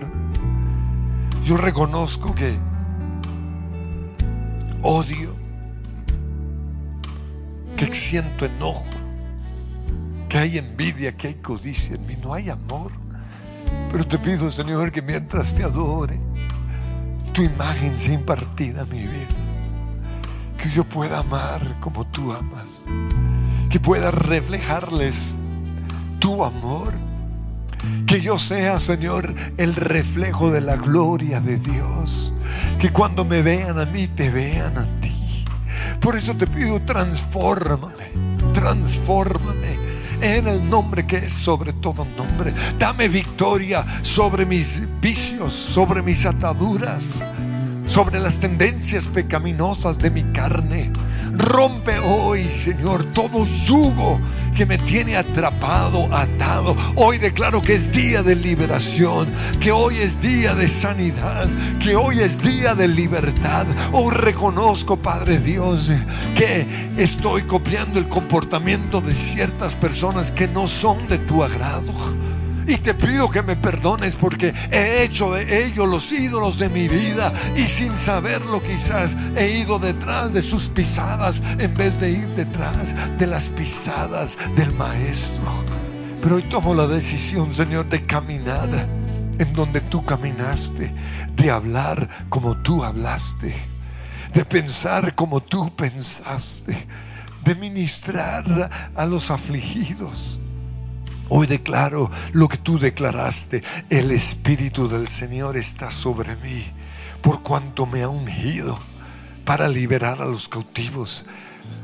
Yo 1.45 1.59
reconozco 1.59 2.35
que 2.35 2.57
odio, 4.81 5.35
que 7.77 7.93
siento 7.93 8.47
enojo, 8.47 8.87
que 10.29 10.39
hay 10.39 10.59
envidia, 10.59 11.17
que 11.17 11.29
hay 11.29 11.35
codicia 11.35 11.97
en 11.97 12.07
mí. 12.07 12.17
No 12.23 12.35
hay 12.35 12.51
amor. 12.51 12.93
Pero 13.91 14.07
te 14.07 14.19
pido, 14.19 14.51
Señor, 14.51 14.93
que 14.93 15.03
mientras 15.03 15.55
te 15.55 15.65
adore, 15.65 16.21
tu 17.33 17.43
imagen 17.43 17.97
sea 17.97 18.15
impartida 18.15 18.83
a 18.83 18.85
mi 18.85 19.07
vida. 19.07 19.27
Que 20.59 20.71
yo 20.71 20.85
pueda 20.85 21.21
amar 21.21 21.79
como 21.81 22.07
tú 22.07 22.33
amas. 22.33 22.85
Que 23.71 23.81
pueda 23.81 24.11
reflejarles 24.11 25.37
tu 26.19 26.45
amor. 26.45 26.93
Que 28.07 28.21
yo 28.21 28.39
sea, 28.39 28.81
Señor, 28.81 29.35
el 29.57 29.75
reflejo 29.75 30.51
de 30.51 30.61
la 30.61 30.77
gloria 30.77 31.41
de 31.41 31.59
Dios. 31.59 32.35
Que 32.79 32.93
cuando 32.93 33.25
me 33.25 33.43
vean 33.43 33.79
a 33.79 33.87
mí, 33.87 34.09
te 34.09 34.31
vean 34.31 34.77
a 34.77 35.01
ti. 35.01 35.45
Por 36.01 36.17
eso 36.17 36.35
te 36.35 36.47
pido, 36.47 36.81
transfórmame, 36.83 38.13
transfórmame 38.53 39.88
en 40.21 40.47
el 40.47 40.69
nombre 40.69 41.07
que 41.07 41.17
es 41.17 41.33
sobre 41.33 41.73
todo 41.73 42.05
nombre. 42.05 42.53
Dame 42.79 43.09
victoria 43.09 43.85
sobre 44.03 44.47
mis 44.47 44.83
vicios, 45.01 45.53
sobre 45.53 46.03
mis 46.03 46.27
ataduras, 46.27 47.25
sobre 47.99 48.21
las 48.21 48.39
tendencias 48.39 49.09
pecaminosas 49.09 49.99
de 49.99 50.13
mi 50.13 50.23
carne. 50.33 50.93
Rompe 51.33 51.99
hoy, 51.99 52.49
Señor, 52.57 53.03
todo 53.13 53.45
yugo 53.45 54.21
que 54.55 54.65
me 54.65 54.79
tiene 54.79 55.17
atrapado, 55.17 56.09
atado. 56.15 56.77
Hoy 56.95 57.19
declaro 57.19 57.61
que 57.61 57.75
es 57.75 57.91
día 57.91 58.23
de 58.23 58.37
liberación, 58.37 59.27
que 59.59 59.73
hoy 59.73 59.97
es 59.97 60.21
día 60.21 60.55
de 60.55 60.69
sanidad, 60.69 61.49
que 61.83 61.97
hoy 61.97 62.21
es 62.21 62.41
día 62.41 62.77
de 62.77 62.87
libertad. 62.87 63.67
Hoy 63.91 64.15
reconozco, 64.15 64.97
Padre 64.97 65.41
Dios, 65.41 65.91
que 66.37 66.69
estoy 66.97 67.43
copiando 67.43 67.99
el 67.99 68.09
comportamiento 68.09 69.01
de 69.01 69.13
ciertas 69.13 69.75
personas 69.75 70.31
que 70.31 70.47
no 70.47 70.69
son 70.69 71.09
de 71.09 71.19
tu 71.19 71.43
agrado. 71.43 71.93
Y 72.69 72.77
te 72.77 72.93
pido 72.93 73.31
que 73.31 73.43
me 73.43 73.57
perdones 73.57 74.15
porque 74.15 74.53
he 74.71 75.03
hecho 75.03 75.33
de 75.33 75.65
ellos 75.65 75.89
los 75.89 76.13
ídolos 76.13 76.59
de 76.59 76.69
mi 76.69 76.87
vida 76.87 77.33
y 77.57 77.63
sin 77.63 77.97
saberlo 77.97 78.63
quizás 78.63 79.17
he 79.37 79.49
ido 79.61 79.79
detrás 79.79 80.35
de 80.35 80.43
sus 80.43 80.69
pisadas 80.69 81.43
en 81.59 81.75
vez 81.75 81.99
de 81.99 82.11
ir 82.11 82.29
detrás 82.37 82.95
de 83.19 83.27
las 83.27 83.49
pisadas 83.49 84.37
del 84.55 84.71
Maestro. 84.75 85.65
Pero 86.21 86.37
hoy 86.37 86.43
tomo 86.43 86.75
la 86.75 86.87
decisión, 86.87 87.55
Señor, 87.55 87.89
de 87.89 88.05
caminar 88.05 88.69
en 89.39 89.53
donde 89.55 89.81
tú 89.81 90.05
caminaste, 90.05 90.93
de 91.37 91.51
hablar 91.51 92.07
como 92.29 92.59
tú 92.59 92.85
hablaste, 92.85 93.55
de 94.35 94.45
pensar 94.45 95.15
como 95.15 95.41
tú 95.41 95.75
pensaste, 95.75 96.87
de 97.45 97.55
ministrar 97.55 98.91
a 98.95 99.07
los 99.07 99.31
afligidos. 99.31 100.39
Hoy 101.29 101.47
declaro 101.47 102.11
lo 102.33 102.49
que 102.49 102.57
tú 102.57 102.79
declaraste. 102.79 103.63
El 103.91 104.11
Espíritu 104.11 104.89
del 104.89 105.09
Señor 105.09 105.57
está 105.57 105.91
sobre 105.91 106.37
mí 106.37 106.65
por 107.23 107.43
cuanto 107.43 107.87
me 107.87 108.03
ha 108.03 108.09
ungido 108.09 108.79
para 109.45 109.69
liberar 109.69 110.23
a 110.23 110.27
los 110.27 110.49
cautivos, 110.49 111.25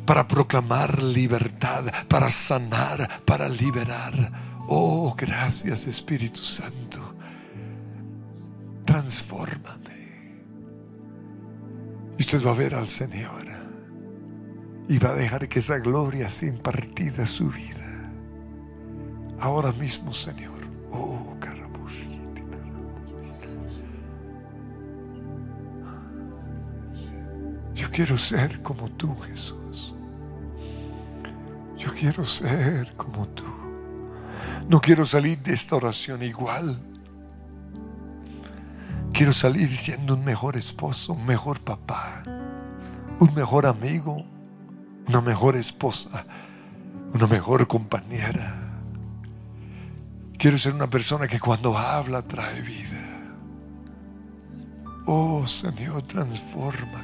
para 0.07 0.29
proclamar 0.29 1.03
libertad, 1.03 1.85
para 2.09 2.31
sanar, 2.31 3.23
para 3.25 3.49
liberar. 3.49 4.33
Oh, 4.69 5.15
gracias 5.17 5.87
Espíritu 5.87 6.41
Santo. 6.41 7.15
Transfórmame. 8.85 9.85
Y 12.19 12.23
usted 12.23 12.45
va 12.45 12.53
a 12.53 12.55
ver 12.55 12.75
al 12.75 12.89
Señor 12.89 13.45
y 14.89 14.99
va 14.99 15.11
a 15.11 15.15
dejar 15.15 15.49
que 15.49 15.59
esa 15.59 15.79
gloria 15.79 16.29
sea 16.29 16.49
impartida 16.49 17.23
a 17.23 17.27
su 17.27 17.49
vida. 17.51 17.84
Ahora 19.41 19.72
mismo, 19.72 20.12
Señor. 20.12 20.55
Oh, 20.91 21.35
Yo 27.74 27.91
quiero 27.91 28.16
ser 28.16 28.62
como 28.62 28.89
tú, 28.91 29.14
Jesús. 29.20 29.95
Yo 31.76 31.93
quiero 31.93 32.24
ser 32.24 32.95
como 32.97 33.26
tú. 33.28 33.45
No 34.68 34.80
quiero 34.80 35.05
salir 35.05 35.39
de 35.41 35.53
esta 35.53 35.76
oración 35.76 36.22
igual. 36.22 36.78
Quiero 39.12 39.32
salir 39.32 39.68
siendo 39.68 40.14
un 40.14 40.24
mejor 40.24 40.57
esposo, 40.57 41.12
un 41.12 41.26
mejor 41.26 41.61
papá, 41.61 42.22
un 43.18 43.35
mejor 43.35 43.66
amigo, 43.66 44.24
una 45.07 45.20
mejor 45.20 45.57
esposa, 45.57 46.24
una 47.12 47.26
mejor 47.26 47.66
compañera. 47.68 48.64
Quiero 50.45 50.59
ser 50.59 50.75
una 50.75 50.91
persona 50.91 51.27
que 51.27 51.41
cuando 51.41 51.79
habla 51.79 52.21
trae 52.21 52.61
vida. 52.61 53.01
Oh 55.07 55.47
Señor, 55.47 56.03
transforma. 56.03 57.03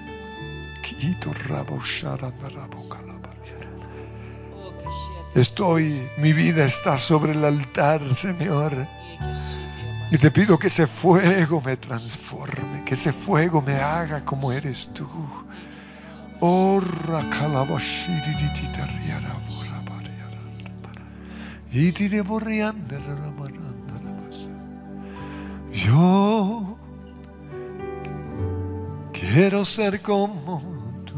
Estoy, 5.34 6.06
mi 6.18 6.34
vida 6.34 6.66
está 6.66 6.98
sobre 6.98 7.32
el 7.32 7.42
altar, 7.42 8.14
Señor. 8.14 8.86
Y 10.10 10.18
te 10.18 10.30
pido 10.30 10.58
que 10.58 10.66
ese 10.66 10.86
fuego 10.86 11.62
me 11.62 11.78
transforme, 11.78 12.84
que 12.84 12.92
ese 12.92 13.10
fuego 13.10 13.62
me 13.62 13.76
haga 13.76 14.22
como 14.22 14.52
eres 14.52 14.92
tú. 14.92 15.08
Oh. 16.40 16.82
Y 21.72 21.92
Yo 25.86 26.76
quiero 29.14 29.64
ser 29.64 30.02
como 30.02 30.60
tú. 31.06 31.14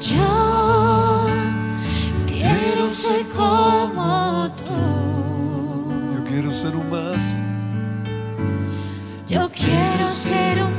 Yo 0.00 1.36
quiero 2.26 2.88
ser 2.88 3.26
como 3.36 4.50
tú. 4.56 4.64
Yo 6.16 6.24
quiero 6.24 6.50
ser 6.50 6.76
un 6.76 6.90
vaso 6.90 7.36
Yo 9.28 9.50
quiero 9.50 10.10
ser 10.12 10.62
un 10.62 10.73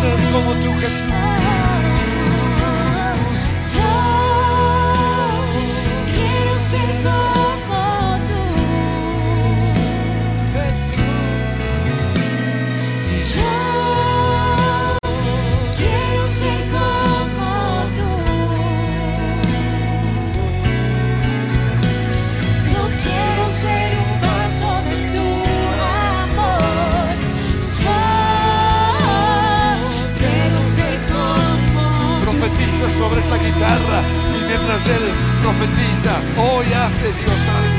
ser 0.00 0.16
como 0.32 0.54
tú, 0.62 0.72
Jesús. 0.80 1.12
Sobre 33.00 33.20
esa 33.20 33.38
guitarra 33.38 34.02
y 34.38 34.44
mientras 34.44 34.86
él 34.86 35.00
profetiza, 35.42 36.20
hoy 36.36 36.66
hace 36.74 37.06
Dios 37.06 37.48
algo 37.48 37.69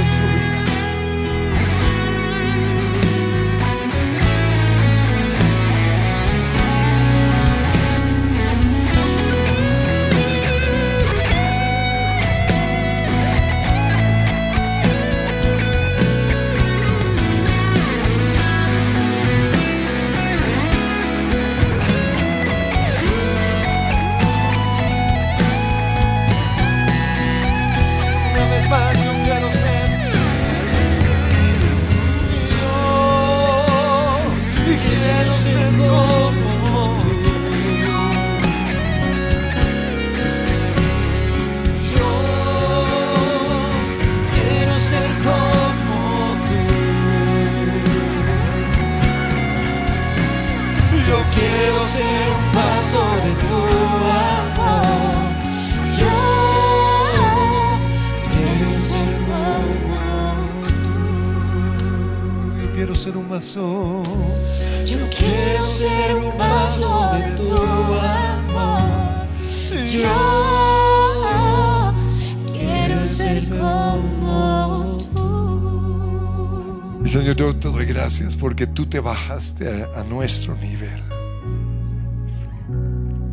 Señor, 77.11 77.35
yo 77.35 77.53
te 77.53 77.67
doy 77.67 77.85
gracias 77.85 78.37
porque 78.37 78.67
tú 78.67 78.85
te 78.85 79.01
bajaste 79.01 79.85
a, 79.93 80.01
nuestro 80.05 80.55
nivel. 80.55 81.03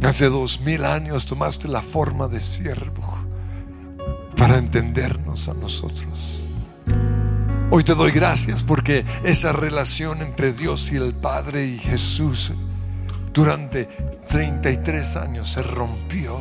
Hace 0.02 0.28
dos 0.28 0.60
mil 0.62 0.84
años 0.84 1.26
tomaste 1.26 1.68
la 1.68 1.80
forma 1.80 2.26
de 2.26 2.40
siervo 2.40 3.04
para 4.36 4.58
entendernos 4.58 5.48
a 5.48 5.54
nosotros. 5.54 6.42
Hoy 7.70 7.84
te 7.84 7.94
doy 7.94 8.10
gracias 8.10 8.64
porque 8.64 9.04
esa 9.22 9.52
relación 9.52 10.22
entre 10.22 10.52
Dios 10.52 10.90
y 10.90 10.96
el 10.96 11.14
Padre 11.14 11.64
y 11.64 11.78
Jesús 11.78 12.50
durante 13.32 13.84
33 14.26 15.14
años 15.14 15.52
se 15.52 15.62
rompió, 15.62 16.36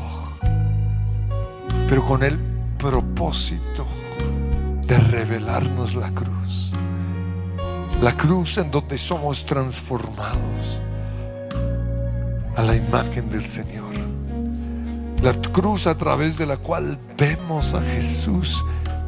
pero 1.88 2.03
con 2.03 2.23
el 2.23 2.39
propósito 2.79 3.85
de 4.88 4.97
revelarnos 4.97 5.93
la 5.93 6.09
cruz. 6.09 6.73
La 8.01 8.15
cruz 8.15 8.57
en 8.59 8.69
donde 8.69 8.97
somos 8.97 9.45
transformados 9.45 10.83
a 12.55 12.61
la 12.61 12.75
imagen 12.75 13.29
del 13.29 13.45
Señor. 13.47 13.95
La 15.21 15.33
cruz 15.33 15.87
a 15.87 15.97
través 15.97 16.37
de 16.37 16.45
la 16.45 16.57
cual 16.57 16.99
vemos 17.17 17.73
a 17.73 17.81
Jesús 17.81 18.63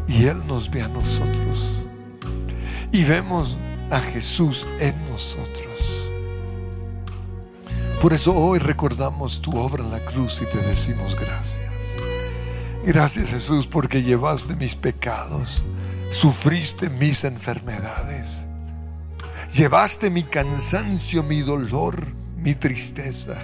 y 0.08 0.26
Él 0.26 0.42
nos 0.48 0.72
ve 0.72 0.82
a 0.82 0.88
nosotros. 0.88 1.78
Y 2.92 3.04
vemos 3.04 3.60
a 3.92 4.00
Jesús 4.00 4.68
en 4.80 4.96
nosotros. 5.12 6.10
Por 8.02 8.14
eso 8.14 8.34
hoy 8.34 8.58
recordamos 8.58 9.40
tu 9.40 9.52
obra 9.56 9.84
en 9.84 9.92
la 9.92 10.00
cruz 10.00 10.42
y 10.42 10.46
te 10.46 10.58
decimos 10.60 11.16
gracias. 11.16 11.70
Gracias 12.84 13.30
Jesús 13.30 13.68
porque 13.68 14.02
llevaste 14.02 14.56
mis 14.56 14.74
pecados, 14.74 15.64
sufriste 16.10 16.90
mis 16.90 17.24
enfermedades, 17.24 18.49
llevaste 19.54 20.10
mi 20.10 20.24
cansancio, 20.24 21.24
mi 21.24 21.42
dolor, 21.42 22.14
mi 22.38 22.56
tristeza. 22.56 23.38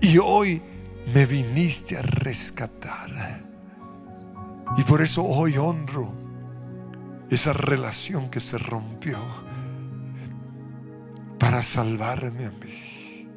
Y 0.00 0.18
hoy 0.18 0.62
me 1.12 1.26
viniste 1.26 1.96
a 1.96 2.02
rescatar. 2.02 3.44
Y 4.76 4.82
por 4.82 5.00
eso 5.00 5.24
hoy 5.24 5.56
honro 5.56 6.12
esa 7.30 7.52
relación 7.52 8.30
que 8.30 8.40
se 8.40 8.58
rompió 8.58 9.18
para 11.38 11.62
salvarme 11.62 12.46
a 12.46 12.50
mí. 12.50 13.28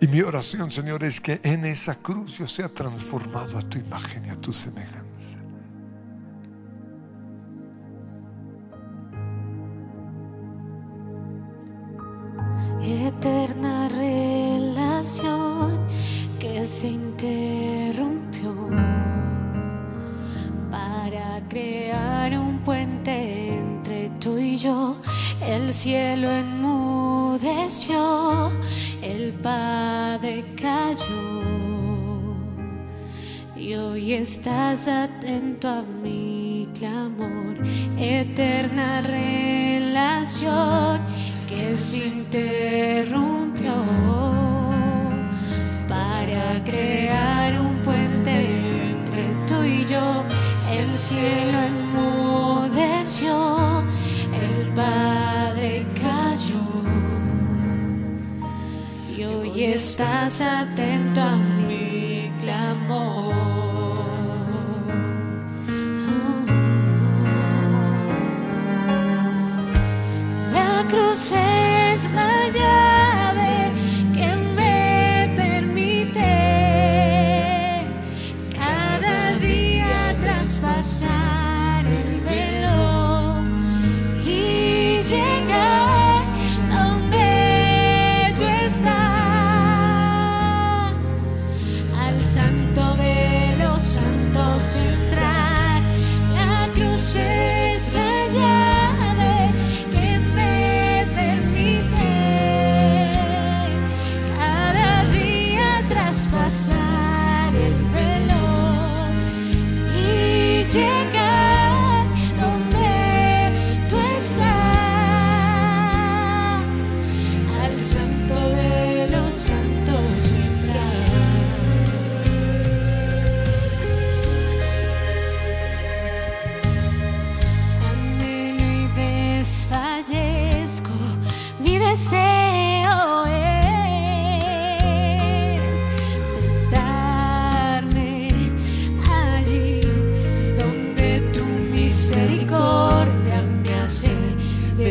Y 0.00 0.06
mi 0.08 0.20
oración, 0.20 0.70
Señor, 0.70 1.02
es 1.04 1.20
que 1.20 1.40
en 1.42 1.64
esa 1.64 1.94
cruz 1.94 2.38
yo 2.38 2.46
sea 2.46 2.68
transformado 2.68 3.58
a 3.58 3.62
tu 3.62 3.78
imagen 3.78 4.26
y 4.26 4.30
a 4.30 4.36
tu 4.36 4.52
semejanza. 4.52 5.38
Eterna 12.86 13.88
relación 13.88 15.78
que 16.38 16.66
se 16.66 16.88
interrumpió 16.88 18.54
para 20.70 21.40
crear 21.48 22.38
un 22.38 22.58
puente 22.58 23.56
entre 23.56 24.10
tú 24.20 24.36
y 24.36 24.58
yo. 24.58 24.96
El 25.40 25.72
cielo 25.72 26.30
enmudeció, 26.30 28.52
el 29.00 29.32
Padre 29.32 30.44
cayó. 30.54 31.40
Y 33.56 33.76
hoy 33.76 34.12
estás 34.12 34.88
atento 34.88 35.70
a 35.70 35.80
mi 35.80 36.68
clamor, 36.74 37.56
eterna 37.96 39.00
relación 39.00 41.00
interrumpió 42.04 43.74
para 45.88 46.64
crear 46.64 47.60
un 47.60 47.76
puente 47.82 48.30
entre 48.90 49.24
tú 49.46 49.62
y 49.62 49.84
yo. 49.86 50.24
El 50.70 50.94
cielo 50.94 51.58
enmudeció, 51.60 53.34
el 54.32 54.68
Padre 54.74 55.86
cayó. 56.00 56.64
Y 59.16 59.24
hoy 59.24 59.64
estás 59.64 60.40
atento 60.40 61.20
a 61.20 61.36
mi 61.36 62.32
clamor. 62.40 63.53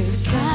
is. 0.04 0.53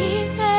You. 0.00 0.49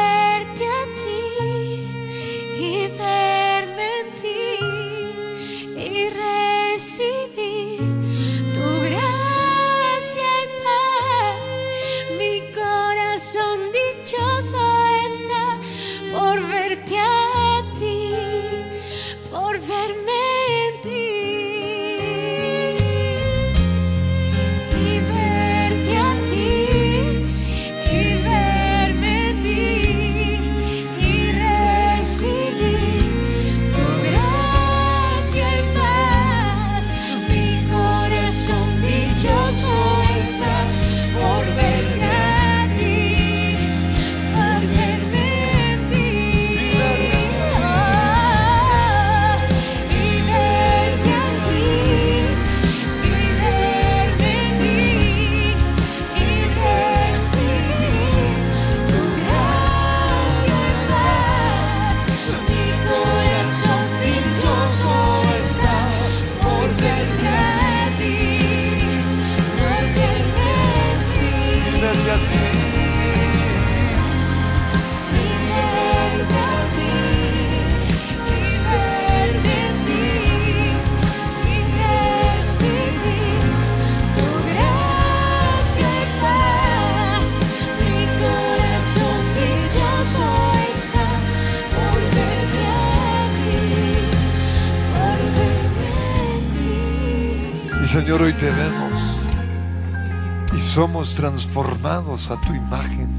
Transformados 101.09 102.29
a 102.29 102.39
tu 102.41 102.53
imagen 102.53 103.09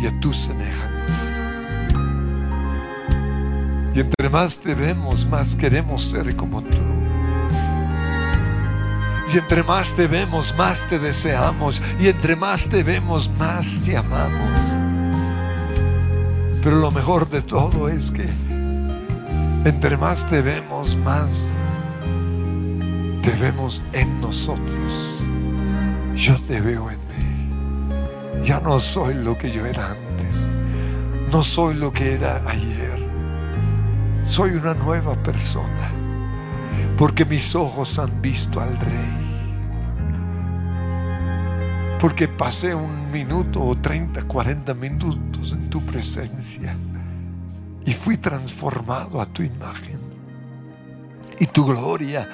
y 0.00 0.06
a 0.06 0.20
tu 0.20 0.32
semejanza. 0.32 1.20
Y 3.94 4.00
entre 4.00 4.30
más 4.30 4.58
te 4.58 4.74
vemos, 4.74 5.26
más 5.26 5.56
queremos 5.56 6.04
ser 6.04 6.36
como 6.36 6.62
tú. 6.62 6.78
Y 9.32 9.38
entre 9.38 9.62
más 9.62 9.94
te 9.94 10.06
vemos, 10.06 10.54
más 10.56 10.86
te 10.88 10.98
deseamos. 10.98 11.80
Y 11.98 12.08
entre 12.08 12.36
más 12.36 12.68
te 12.68 12.82
vemos, 12.82 13.30
más 13.38 13.80
te 13.82 13.96
amamos. 13.96 14.60
Pero 16.62 16.76
lo 16.76 16.90
mejor 16.90 17.28
de 17.28 17.40
todo 17.40 17.88
es 17.88 18.10
que 18.10 18.28
entre 19.64 19.96
más 19.96 20.26
te 20.28 20.42
vemos, 20.42 20.96
más 20.96 21.54
te 23.22 23.30
vemos 23.32 23.82
en 23.92 24.20
nosotros. 24.20 25.11
Yo 26.14 26.36
te 26.36 26.60
veo 26.60 26.90
en 26.90 26.98
mí. 27.08 28.42
Ya 28.42 28.60
no 28.60 28.78
soy 28.78 29.14
lo 29.14 29.38
que 29.38 29.50
yo 29.50 29.64
era 29.64 29.92
antes. 29.92 30.48
No 31.30 31.42
soy 31.42 31.74
lo 31.74 31.92
que 31.92 32.14
era 32.14 32.42
ayer. 32.48 33.02
Soy 34.22 34.50
una 34.50 34.74
nueva 34.74 35.14
persona. 35.22 35.90
Porque 36.98 37.24
mis 37.24 37.54
ojos 37.54 37.98
han 37.98 38.20
visto 38.20 38.60
al 38.60 38.76
rey. 38.76 39.22
Porque 41.98 42.28
pasé 42.28 42.74
un 42.74 43.10
minuto 43.10 43.62
o 43.62 43.76
30, 43.76 44.24
40 44.24 44.74
minutos 44.74 45.52
en 45.52 45.70
tu 45.70 45.80
presencia. 45.80 46.76
Y 47.86 47.92
fui 47.92 48.18
transformado 48.18 49.20
a 49.20 49.26
tu 49.26 49.42
imagen. 49.42 50.00
Y 51.40 51.46
tu 51.46 51.64
gloria 51.64 52.28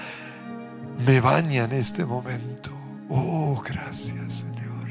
me 1.07 1.21
baña 1.21 1.65
en 1.65 1.73
este 1.73 2.05
momento. 2.05 2.78
Oh, 3.09 3.61
gracias 3.65 4.35
Señor. 4.35 4.89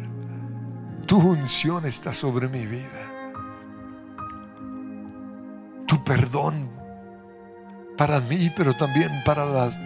Tu 1.05 1.17
unción 1.17 1.85
está 1.85 2.11
sobre 2.13 2.47
mi 2.47 2.65
vida. 2.65 3.33
Tu 5.87 6.03
perdón 6.03 6.69
para 7.97 8.19
mí, 8.21 8.51
pero 8.55 8.73
también 8.73 9.11
para 9.25 9.45
las 9.45 9.79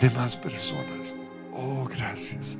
demás 0.00 0.36
personas. 0.36 1.14
Oh, 1.52 1.84
gracias 1.84 2.58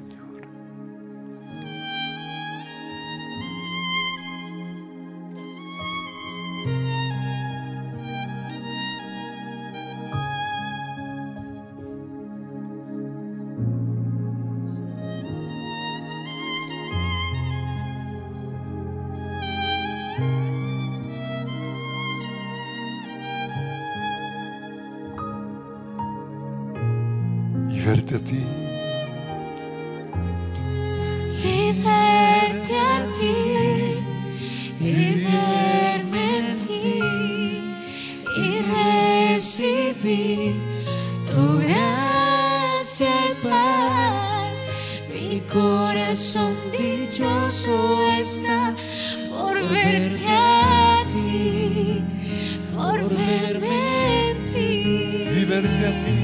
Y 55.54 55.60
verte 55.60 55.86
a 55.86 55.98
ti. 55.98 56.23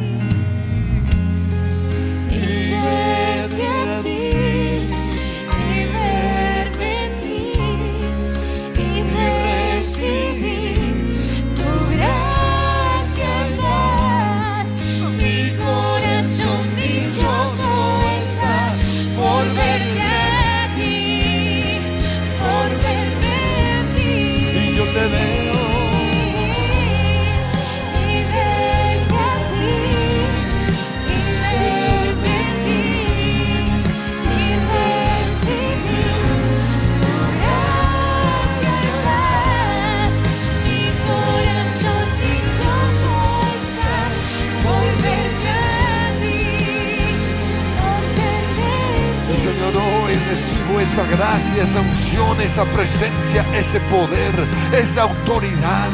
Esa 51.62 51.80
unción, 51.80 52.40
esa 52.40 52.64
presencia, 52.64 53.44
ese 53.54 53.80
poder, 53.80 54.34
esa 54.72 55.02
autoridad. 55.02 55.90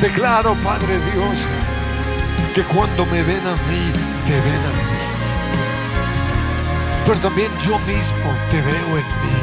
Declaro, 0.00 0.54
Padre 0.56 0.98
Dios, 1.12 1.46
que 2.54 2.62
cuando 2.62 3.04
me 3.06 3.22
ven 3.22 3.46
a 3.46 3.52
mí, 3.52 3.92
te 4.24 4.32
ven 4.32 4.62
a 4.62 4.72
ti. 4.72 5.02
Pero 7.06 7.18
también 7.18 7.50
yo 7.58 7.78
mismo 7.80 8.32
te 8.50 8.60
veo 8.62 8.98
en 8.98 9.06
mí. 9.06 9.42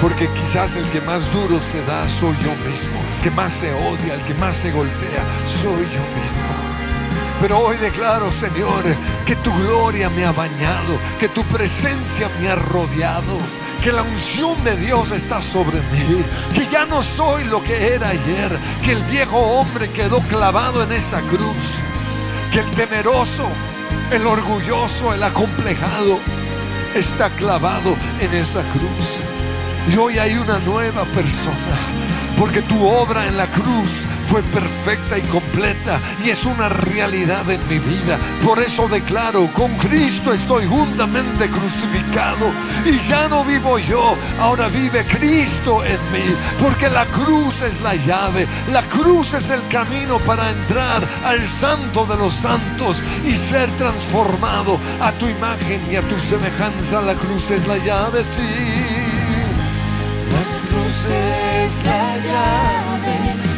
Porque 0.00 0.28
quizás 0.30 0.76
el 0.76 0.84
que 0.86 1.00
más 1.02 1.32
duro 1.32 1.60
se 1.60 1.84
da 1.84 2.08
soy 2.08 2.36
yo 2.42 2.54
mismo. 2.68 3.00
El 3.16 3.22
que 3.22 3.30
más 3.30 3.52
se 3.52 3.72
odia, 3.72 4.14
el 4.14 4.24
que 4.24 4.34
más 4.34 4.56
se 4.56 4.72
golpea, 4.72 5.24
soy 5.44 5.84
yo 5.84 6.20
mismo. 6.20 6.79
Pero 7.40 7.58
hoy 7.58 7.78
declaro, 7.78 8.30
Señor, 8.30 8.84
que 9.24 9.34
tu 9.36 9.50
gloria 9.52 10.10
me 10.10 10.24
ha 10.26 10.32
bañado, 10.32 10.98
que 11.18 11.28
tu 11.28 11.42
presencia 11.44 12.30
me 12.38 12.48
ha 12.48 12.54
rodeado, 12.54 13.38
que 13.82 13.92
la 13.92 14.02
unción 14.02 14.62
de 14.62 14.76
Dios 14.76 15.10
está 15.10 15.42
sobre 15.42 15.78
mí, 15.78 16.22
que 16.54 16.66
ya 16.66 16.84
no 16.84 17.02
soy 17.02 17.44
lo 17.44 17.62
que 17.62 17.94
era 17.94 18.10
ayer, 18.10 18.58
que 18.84 18.92
el 18.92 19.02
viejo 19.04 19.38
hombre 19.38 19.90
quedó 19.90 20.20
clavado 20.20 20.82
en 20.82 20.92
esa 20.92 21.20
cruz, 21.22 21.80
que 22.52 22.60
el 22.60 22.70
temeroso, 22.72 23.48
el 24.10 24.26
orgulloso, 24.26 25.14
el 25.14 25.22
acomplejado 25.22 26.18
está 26.94 27.30
clavado 27.30 27.96
en 28.20 28.34
esa 28.34 28.60
cruz. 28.72 29.20
Y 29.90 29.96
hoy 29.96 30.18
hay 30.18 30.34
una 30.34 30.58
nueva 30.58 31.04
persona, 31.06 31.78
porque 32.38 32.60
tu 32.60 32.86
obra 32.86 33.26
en 33.26 33.38
la 33.38 33.46
cruz 33.46 34.06
fue 34.30 34.42
perfecta 34.44 35.18
y 35.18 35.22
completa 35.22 36.00
y 36.24 36.30
es 36.30 36.46
una 36.46 36.68
realidad 36.68 37.50
en 37.50 37.60
mi 37.68 37.80
vida. 37.80 38.16
Por 38.44 38.62
eso 38.62 38.86
declaro, 38.86 39.52
con 39.52 39.74
Cristo 39.76 40.32
estoy 40.32 40.66
juntamente 40.66 41.50
crucificado 41.50 42.52
y 42.86 42.96
ya 43.08 43.28
no 43.28 43.44
vivo 43.44 43.80
yo, 43.80 44.16
ahora 44.38 44.68
vive 44.68 45.04
Cristo 45.04 45.84
en 45.84 45.98
mí, 46.12 46.36
porque 46.60 46.88
la 46.88 47.06
cruz 47.06 47.60
es 47.62 47.80
la 47.80 47.96
llave, 47.96 48.46
la 48.70 48.82
cruz 48.82 49.34
es 49.34 49.50
el 49.50 49.66
camino 49.66 50.18
para 50.20 50.50
entrar 50.50 51.02
al 51.24 51.44
santo 51.44 52.06
de 52.06 52.16
los 52.16 52.34
santos 52.34 53.02
y 53.24 53.34
ser 53.34 53.68
transformado 53.78 54.78
a 55.00 55.10
tu 55.12 55.26
imagen 55.26 55.82
y 55.90 55.96
a 55.96 56.02
tu 56.02 56.20
semejanza. 56.20 57.02
La 57.02 57.14
cruz 57.14 57.50
es 57.50 57.66
la 57.66 57.78
llave, 57.78 58.22
sí. 58.22 58.42
La 60.30 60.68
cruz 60.68 61.06
es 61.06 61.84
la 61.84 62.16
llave 62.18 63.49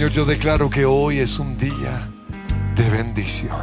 Señor, 0.00 0.12
yo 0.12 0.24
declaro 0.24 0.70
que 0.70 0.86
hoy 0.86 1.18
es 1.18 1.38
un 1.38 1.58
día 1.58 2.08
de 2.74 2.88
bendición. 2.88 3.60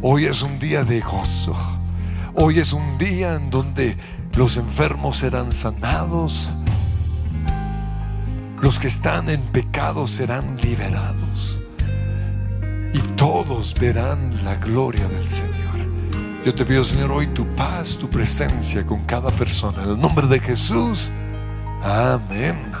Hoy 0.00 0.26
es 0.26 0.42
un 0.42 0.56
día 0.60 0.84
de 0.84 1.00
gozo. 1.00 1.52
Hoy 2.36 2.60
es 2.60 2.72
un 2.72 2.96
día 2.96 3.34
en 3.34 3.50
donde 3.50 3.96
los 4.36 4.56
enfermos 4.56 5.16
serán 5.16 5.50
sanados. 5.50 6.52
Los 8.60 8.78
que 8.78 8.86
están 8.86 9.28
en 9.30 9.40
pecado 9.40 10.06
serán 10.06 10.58
liberados. 10.58 11.60
Y 12.94 13.00
todos 13.16 13.74
verán 13.74 14.30
la 14.44 14.54
gloria 14.54 15.08
del 15.08 15.26
Señor. 15.26 15.88
Yo 16.44 16.54
te 16.54 16.64
pido, 16.64 16.84
Señor, 16.84 17.10
hoy 17.10 17.26
tu 17.26 17.44
paz, 17.56 17.98
tu 17.98 18.08
presencia 18.08 18.86
con 18.86 19.04
cada 19.06 19.32
persona. 19.32 19.82
En 19.82 19.90
el 19.90 20.00
nombre 20.00 20.28
de 20.28 20.38
Jesús. 20.38 21.10
Amén. 21.82 22.77